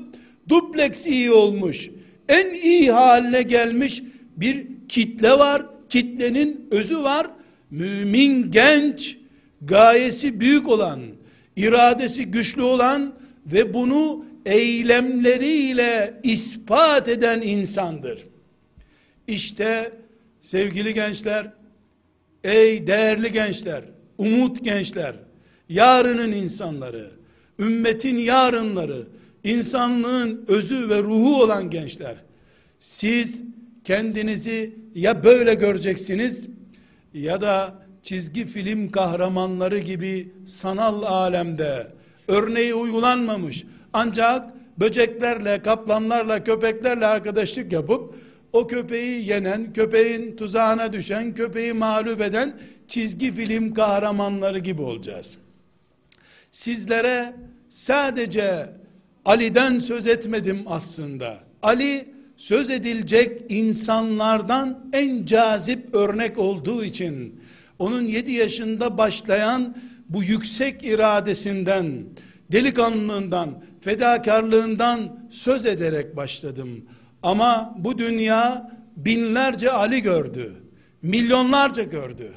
dupleks 0.50 1.08
iyi 1.08 1.32
olmuş. 1.32 1.90
En 2.30 2.54
iyi 2.54 2.92
haline 2.92 3.42
gelmiş 3.42 4.04
bir 4.38 4.68
kitle 4.90 5.32
var. 5.32 5.66
Kitlenin 5.90 6.68
özü 6.72 7.00
var. 7.00 7.28
Mümin 7.72 8.52
genç, 8.52 9.18
gayesi 9.62 10.40
büyük 10.40 10.70
olan, 10.70 11.00
iradesi 11.56 12.26
güçlü 12.26 12.62
olan 12.62 13.14
ve 13.46 13.74
bunu 13.74 14.26
eylemleriyle 14.46 16.20
ispat 16.24 17.08
eden 17.08 17.42
insandır. 17.42 18.20
İşte 19.28 19.92
sevgili 20.42 20.94
gençler, 20.94 21.52
ey 22.44 22.88
değerli 22.88 23.32
gençler, 23.32 23.84
umut 24.18 24.64
gençler, 24.64 25.16
yarının 25.70 26.32
insanları, 26.32 27.12
ümmetin 27.60 28.18
yarınları, 28.18 29.08
insanlığın 29.44 30.46
özü 30.48 30.90
ve 30.90 30.98
ruhu 30.98 31.44
olan 31.44 31.70
gençler, 31.70 32.16
siz 32.80 33.44
kendinizi 33.84 34.74
ya 34.96 35.24
böyle 35.24 35.54
göreceksiniz 35.54 36.48
ya 37.14 37.42
da 37.42 37.83
çizgi 38.04 38.46
film 38.46 38.92
kahramanları 38.92 39.80
gibi 39.80 40.32
sanal 40.46 41.04
alemde 41.04 41.88
örneği 42.28 42.74
uygulanmamış 42.74 43.64
ancak 43.94 44.46
böceklerle, 44.80 45.62
kaplanlarla, 45.62 46.44
köpeklerle 46.44 47.06
arkadaşlık 47.06 47.72
yapıp 47.72 48.16
o 48.54 48.68
köpeği 48.68 49.30
yenen, 49.30 49.74
köpeğin 49.74 50.38
tuzağına 50.38 50.94
düşen, 50.94 51.34
köpeği 51.34 51.74
mağlup 51.74 52.22
eden 52.22 52.58
çizgi 52.88 53.32
film 53.32 53.74
kahramanları 53.74 54.60
gibi 54.60 54.82
olacağız. 54.82 55.38
Sizlere 56.52 57.34
sadece 57.70 58.66
Ali'den 59.26 59.80
söz 59.80 60.08
etmedim 60.08 60.60
aslında. 60.66 61.38
Ali 61.64 62.06
söz 62.38 62.70
edilecek 62.70 63.42
insanlardan 63.50 64.90
en 64.94 65.26
cazip 65.26 65.96
örnek 65.96 66.38
olduğu 66.38 66.84
için 66.84 67.40
onun 67.84 68.04
7 68.04 68.32
yaşında 68.32 68.98
başlayan 68.98 69.76
bu 70.10 70.24
yüksek 70.24 70.84
iradesinden, 70.84 72.04
delikanlılığından, 72.52 73.64
fedakarlığından 73.82 75.20
söz 75.30 75.66
ederek 75.66 76.16
başladım. 76.16 76.86
Ama 77.24 77.76
bu 77.80 77.98
dünya 77.98 78.72
binlerce 78.98 79.72
Ali 79.72 80.02
gördü. 80.02 80.54
Milyonlarca 81.02 81.84
gördü. 81.84 82.32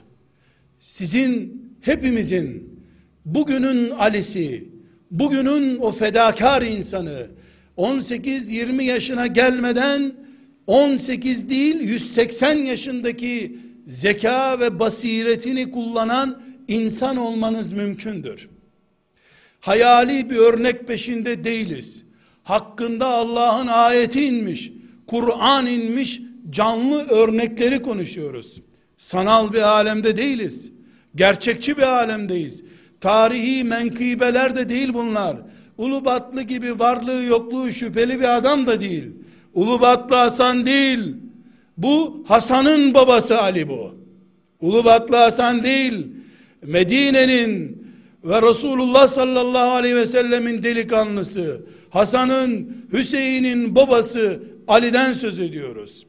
Sizin 0.80 1.62
hepimizin 1.80 2.80
bugünün 3.24 3.90
Ali'si, 3.90 4.68
bugünün 5.10 5.78
o 5.78 5.92
fedakar 5.92 6.62
insanı 6.62 7.26
18-20 7.76 8.82
yaşına 8.82 9.26
gelmeden 9.26 10.12
18 10.66 11.48
değil 11.48 11.80
180 11.80 12.56
yaşındaki 12.56 13.65
zeka 13.86 14.60
ve 14.60 14.78
basiretini 14.78 15.70
kullanan 15.70 16.42
insan 16.68 17.16
olmanız 17.16 17.72
mümkündür. 17.72 18.48
Hayali 19.60 20.30
bir 20.30 20.36
örnek 20.36 20.86
peşinde 20.86 21.44
değiliz. 21.44 22.04
Hakkında 22.42 23.06
Allah'ın 23.06 23.66
ayeti 23.66 24.24
inmiş, 24.24 24.72
Kur'an 25.06 25.66
inmiş, 25.66 26.20
canlı 26.50 27.08
örnekleri 27.08 27.82
konuşuyoruz. 27.82 28.62
Sanal 28.96 29.52
bir 29.52 29.62
alemde 29.62 30.16
değiliz. 30.16 30.72
Gerçekçi 31.14 31.76
bir 31.76 31.82
alemdeyiz. 31.82 32.64
Tarihi 33.00 33.64
menkıbeler 33.64 34.56
de 34.56 34.68
değil 34.68 34.94
bunlar. 34.94 35.36
Ulubatlı 35.78 36.42
gibi 36.42 36.78
varlığı 36.78 37.22
yokluğu 37.22 37.72
şüpheli 37.72 38.20
bir 38.20 38.36
adam 38.36 38.66
da 38.66 38.80
değil. 38.80 39.10
Ulubatlı 39.54 40.16
Hasan 40.16 40.66
değil. 40.66 41.16
Bu 41.76 42.24
Hasan'ın 42.28 42.94
babası 42.94 43.40
Ali 43.40 43.68
bu. 43.68 43.94
Ulubatlı 44.60 45.16
Hasan 45.16 45.64
değil. 45.64 46.06
Medine'nin 46.62 47.82
ve 48.24 48.42
Resulullah 48.42 49.08
sallallahu 49.08 49.70
aleyhi 49.70 49.96
ve 49.96 50.06
sellemin 50.06 50.62
delikanlısı. 50.62 51.66
Hasan'ın, 51.90 52.76
Hüseyin'in 52.92 53.74
babası 53.74 54.42
Ali'den 54.68 55.12
söz 55.12 55.40
ediyoruz. 55.40 56.06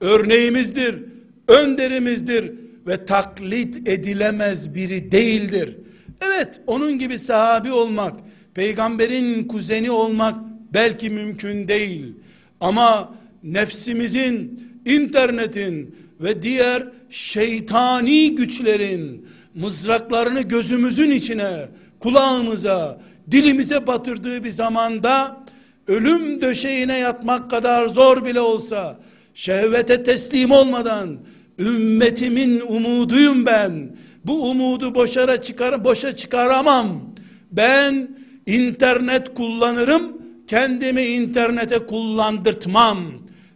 Örneğimizdir, 0.00 1.02
önderimizdir 1.48 2.52
ve 2.86 3.04
taklit 3.04 3.88
edilemez 3.88 4.74
biri 4.74 5.12
değildir. 5.12 5.76
Evet, 6.20 6.60
onun 6.66 6.98
gibi 6.98 7.18
sahabi 7.18 7.72
olmak, 7.72 8.20
peygamberin 8.54 9.48
kuzeni 9.48 9.90
olmak 9.90 10.36
belki 10.74 11.10
mümkün 11.10 11.68
değil. 11.68 12.12
Ama 12.60 13.14
nefsimizin, 13.42 14.66
internetin 14.86 15.96
ve 16.20 16.42
diğer 16.42 16.88
şeytani 17.10 18.34
güçlerin 18.34 19.26
mızraklarını 19.54 20.40
gözümüzün 20.40 21.10
içine, 21.10 21.68
kulağımıza, 22.00 23.00
dilimize 23.30 23.86
batırdığı 23.86 24.44
bir 24.44 24.50
zamanda 24.50 25.44
ölüm 25.88 26.40
döşeğine 26.40 26.98
yatmak 26.98 27.50
kadar 27.50 27.88
zor 27.88 28.24
bile 28.24 28.40
olsa 28.40 28.98
şehvete 29.34 30.02
teslim 30.02 30.50
olmadan 30.50 31.18
ümmetimin 31.58 32.60
umuduyum 32.60 33.46
ben. 33.46 33.96
Bu 34.24 34.50
umudu 34.50 34.94
boşara 34.94 35.42
çıkar 35.42 35.84
boşa 35.84 36.16
çıkaramam. 36.16 36.88
Ben 37.52 38.08
internet 38.46 39.34
kullanırım, 39.34 40.02
kendimi 40.46 41.02
internete 41.02 41.78
kullandırtmam. 41.78 42.98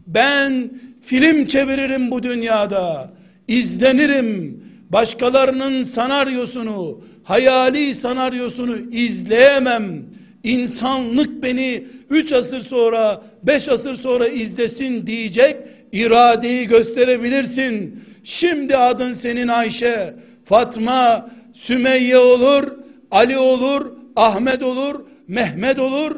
Ben 0.06 0.70
film 1.10 1.46
çeviririm 1.46 2.10
bu 2.10 2.22
dünyada. 2.22 3.10
izlenirim. 3.48 4.60
Başkalarının 4.90 5.82
sanaryosunu, 5.82 7.00
hayali 7.24 7.94
sanaryosunu 7.94 8.76
izleyemem. 8.92 10.02
İnsanlık 10.44 11.42
beni 11.42 11.84
üç 12.10 12.32
asır 12.32 12.60
sonra, 12.60 13.22
beş 13.42 13.68
asır 13.68 13.94
sonra 13.94 14.28
izlesin 14.28 15.06
diyecek 15.06 15.56
iradeyi 15.92 16.66
gösterebilirsin. 16.66 18.04
Şimdi 18.24 18.76
adın 18.76 19.12
senin 19.12 19.48
Ayşe, 19.48 20.14
Fatma, 20.44 21.30
Sümeyye 21.52 22.18
olur, 22.18 22.72
Ali 23.10 23.38
olur, 23.38 23.86
Ahmet 24.16 24.62
olur, 24.62 25.04
Mehmet 25.28 25.78
olur. 25.78 26.16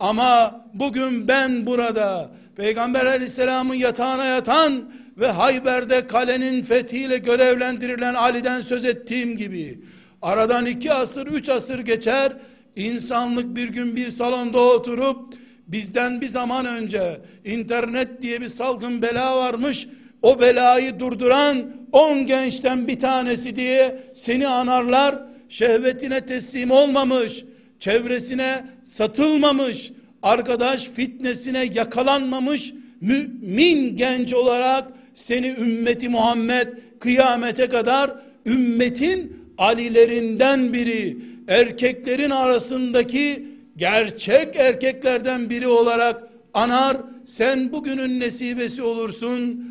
Ama 0.00 0.60
bugün 0.74 1.28
ben 1.28 1.66
burada 1.66 2.30
Peygamber 2.56 3.06
aleyhisselamın 3.06 3.74
yatağına 3.74 4.24
yatan 4.24 4.92
ve 5.18 5.30
Hayber'de 5.30 6.06
kalenin 6.06 6.62
fethiyle 6.62 7.18
görevlendirilen 7.18 8.14
Ali'den 8.14 8.60
söz 8.60 8.84
ettiğim 8.86 9.36
gibi 9.36 9.80
aradan 10.22 10.66
iki 10.66 10.92
asır, 10.92 11.26
üç 11.26 11.48
asır 11.48 11.78
geçer. 11.78 12.32
insanlık 12.76 13.56
bir 13.56 13.68
gün 13.68 13.96
bir 13.96 14.10
salonda 14.10 14.60
oturup 14.60 15.34
bizden 15.66 16.20
bir 16.20 16.28
zaman 16.28 16.66
önce 16.66 17.20
internet 17.44 18.22
diye 18.22 18.40
bir 18.40 18.48
salgın 18.48 19.02
bela 19.02 19.36
varmış. 19.36 19.88
O 20.22 20.40
belayı 20.40 21.00
durduran 21.00 21.56
on 21.92 22.26
gençten 22.26 22.88
bir 22.88 22.98
tanesi 22.98 23.56
diye 23.56 23.98
seni 24.14 24.48
anarlar. 24.48 25.18
Şehvetine 25.48 26.26
teslim 26.26 26.70
olmamış, 26.70 27.44
çevresine 27.80 28.64
satılmamış, 28.84 29.92
arkadaş 30.22 30.84
fitnesine 30.84 31.70
yakalanmamış 31.74 32.72
mümin 33.00 33.96
genç 33.96 34.34
olarak 34.34 34.92
seni 35.14 35.48
ümmeti 35.48 36.08
Muhammed 36.08 36.68
kıyamete 37.00 37.68
kadar 37.68 38.16
ümmetin 38.46 39.36
alilerinden 39.58 40.72
biri, 40.72 41.18
erkeklerin 41.48 42.30
arasındaki 42.30 43.48
gerçek 43.76 44.56
erkeklerden 44.56 45.50
biri 45.50 45.68
olarak 45.68 46.28
anar. 46.54 46.96
Sen 47.26 47.72
bugünün 47.72 48.20
nesibesi 48.20 48.82
olursun. 48.82 49.64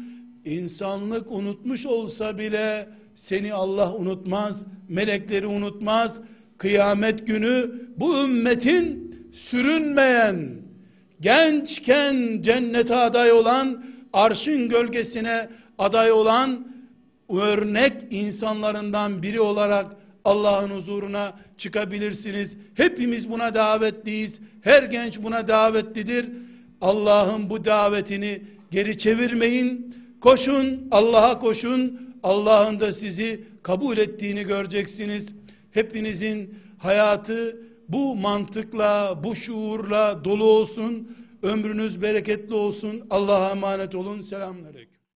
İnsanlık 0.45 1.31
unutmuş 1.31 1.85
olsa 1.85 2.37
bile 2.37 2.89
seni 3.15 3.53
Allah 3.53 3.95
unutmaz, 3.95 4.65
melekleri 4.89 5.47
unutmaz. 5.47 6.21
Kıyamet 6.61 7.27
günü 7.27 7.71
bu 7.97 8.23
ümmetin 8.23 9.15
sürünmeyen, 9.33 10.49
gençken 11.21 12.41
cennete 12.41 12.95
aday 12.95 13.31
olan, 13.31 13.83
arşın 14.13 14.69
gölgesine 14.69 15.49
aday 15.77 16.11
olan 16.11 16.67
örnek 17.29 17.93
insanlarından 18.09 19.23
biri 19.23 19.41
olarak 19.41 19.85
Allah'ın 20.25 20.69
huzuruna 20.69 21.33
çıkabilirsiniz. 21.57 22.57
Hepimiz 22.73 23.29
buna 23.29 23.53
davetliyiz. 23.53 24.41
Her 24.61 24.83
genç 24.83 25.23
buna 25.23 25.47
davetlidir. 25.47 26.29
Allah'ın 26.81 27.49
bu 27.49 27.65
davetini 27.65 28.41
geri 28.71 28.97
çevirmeyin. 28.97 29.95
Koşun, 30.19 30.87
Allah'a 30.91 31.39
koşun. 31.39 32.11
Allah'ın 32.23 32.79
da 32.79 32.93
sizi 32.93 33.43
kabul 33.63 33.97
ettiğini 33.97 34.43
göreceksiniz. 34.43 35.40
Hepinizin 35.71 36.55
hayatı 36.77 37.61
bu 37.89 38.15
mantıkla, 38.15 39.19
bu 39.23 39.35
şuurla 39.35 40.25
dolu 40.25 40.43
olsun. 40.43 41.17
Ömrünüz 41.41 42.01
bereketli 42.01 42.53
olsun. 42.53 43.07
Allah'a 43.09 43.51
emanet 43.51 43.95
olun. 43.95 44.21
Selamünaleyküm. 44.21 44.90